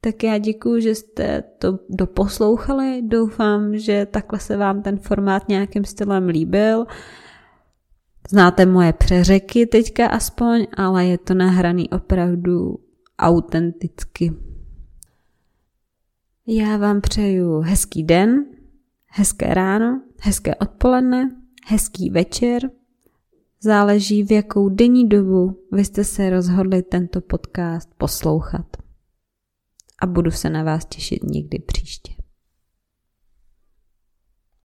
Tak 0.00 0.22
já 0.22 0.38
děkuji, 0.38 0.80
že 0.80 0.94
jste 0.94 1.42
to 1.58 1.78
doposlouchali. 1.90 3.02
Doufám, 3.02 3.78
že 3.78 4.06
takhle 4.10 4.40
se 4.40 4.56
vám 4.56 4.82
ten 4.82 4.98
formát 4.98 5.48
nějakým 5.48 5.84
stylem 5.84 6.28
líbil. 6.28 6.86
Znáte 8.30 8.66
moje 8.66 8.92
přeřeky 8.92 9.66
teďka 9.66 10.06
aspoň, 10.06 10.66
ale 10.76 11.06
je 11.06 11.18
to 11.18 11.34
nahraný 11.34 11.90
opravdu 11.90 12.78
autenticky. 13.18 14.32
Já 16.46 16.76
vám 16.76 17.00
přeju 17.00 17.60
hezký 17.60 18.02
den, 18.04 18.44
hezké 19.06 19.54
ráno, 19.54 20.02
hezké 20.20 20.54
odpoledne, 20.54 21.36
hezký 21.66 22.10
večer. 22.10 22.70
Záleží, 23.60 24.22
v 24.22 24.32
jakou 24.32 24.68
denní 24.68 25.08
dobu 25.08 25.62
vy 25.72 25.84
jste 25.84 26.04
se 26.04 26.30
rozhodli 26.30 26.82
tento 26.82 27.20
podcast 27.20 27.88
poslouchat. 27.98 28.66
A 30.02 30.06
budu 30.06 30.30
se 30.30 30.50
na 30.50 30.62
vás 30.62 30.84
těšit 30.84 31.22
někdy 31.22 31.58
příště. 31.58 32.11